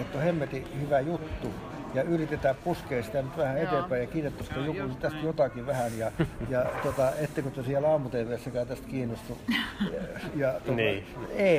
että 0.00 0.18
on 0.18 0.24
hemmetin 0.24 0.64
hyvä 0.80 1.00
juttu 1.00 1.48
ja 1.94 2.02
yritetään 2.02 2.54
puskea 2.64 3.02
sitä 3.02 3.22
nyt 3.22 3.36
vähän 3.36 3.56
Joo. 3.56 3.64
eteenpäin 3.68 4.00
ja 4.00 4.06
kiinnostaa 4.06 4.56
Joo, 4.56 4.64
joku 4.66 4.78
just 4.78 4.98
tästä 5.00 5.16
näin. 5.16 5.26
jotakin 5.26 5.66
vähän 5.66 5.98
ja, 5.98 6.12
ja 6.48 6.66
tota, 6.82 7.12
ettekö 7.20 7.50
te 7.50 7.62
siellä 7.62 7.88
aamu 7.90 8.08
tästä 8.08 8.88
kiinnostu. 8.88 9.38
Ja, 9.92 10.00
ja 10.36 10.52
tota, 10.52 10.72
Niin. 10.72 11.06
Ei, 11.36 11.58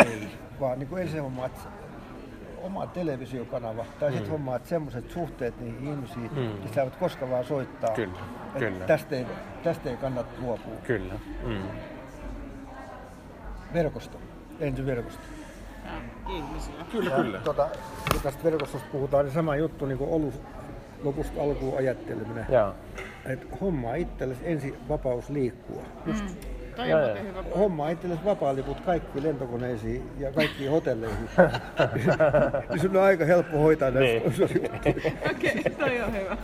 vaan 0.59 0.79
niin 0.79 0.87
kuin 0.87 1.01
ensin 1.01 1.21
homma, 1.21 1.45
että 1.45 1.59
oma 2.63 2.87
televisiokanava, 2.87 3.85
tai 3.99 4.09
sitten 4.11 4.27
Mm. 4.27 4.31
hommaat 4.31 4.65
semmoiset 4.65 5.11
suhteet 5.11 5.59
niihin 5.59 5.87
ihmisiin, 5.87 6.25
että 6.25 6.75
sä 6.75 6.81
voit 6.81 6.95
koska 6.95 7.29
vaan 7.29 7.45
soittaa. 7.45 7.89
Kyllä, 7.89 8.19
että 8.47 8.59
kyllä. 8.59 8.85
Tästä 8.85 9.15
ei, 9.15 9.25
tästä 9.63 9.89
ei 9.89 9.97
kannata 9.97 10.29
luopua. 10.41 10.73
Kyllä. 10.83 11.13
Mm. 11.45 11.61
Verkosto, 13.73 14.17
ensin 14.59 14.85
verkosto. 14.85 15.21
Ja 15.85 15.91
ihmisillä. 16.35 16.85
Kyllä, 16.91 17.09
Ja, 17.09 17.15
kyllä. 17.15 17.39
Tota, 17.39 17.69
kun 18.11 18.21
tästä 18.21 18.43
verkostosta 18.43 18.87
puhutaan, 18.91 19.25
niin 19.25 19.33
sama 19.33 19.55
juttu 19.55 19.85
niin 19.85 19.97
kuin 19.97 20.09
ollut 20.09 20.41
lopusta 21.03 21.41
alkuun 21.41 21.77
ajatteleminen. 21.77 22.45
Joo. 22.49 22.73
Että 23.25 23.45
hommaa 23.61 23.95
itsellesi 23.95 24.41
ensin 24.43 24.77
vapaus 24.89 25.29
liikkua. 25.29 25.81
Just 26.05 26.23
Mm. 26.23 26.35
Toi 26.75 26.89
Joo, 26.89 26.99
on 26.99 27.05
muuten 27.05 27.27
hyvä 27.27 27.43
hommaa 27.57 27.89
itsellesi 27.89 28.25
vapaaliput 28.25 28.79
kaikki 28.81 29.23
lentokoneisiin 29.23 30.11
ja 30.19 30.31
kaikkiin 30.31 30.71
hotelleihin. 30.71 31.29
niin 32.69 32.79
sun 32.81 32.97
on 32.97 33.03
aika 33.03 33.25
helppo 33.25 33.57
hoitaa 33.57 33.91
näitä 33.91 34.29
Niin. 34.29 34.71
Okei, 35.31 35.63
toi 35.79 36.01
on 36.01 36.13
hyvä. 36.13 36.37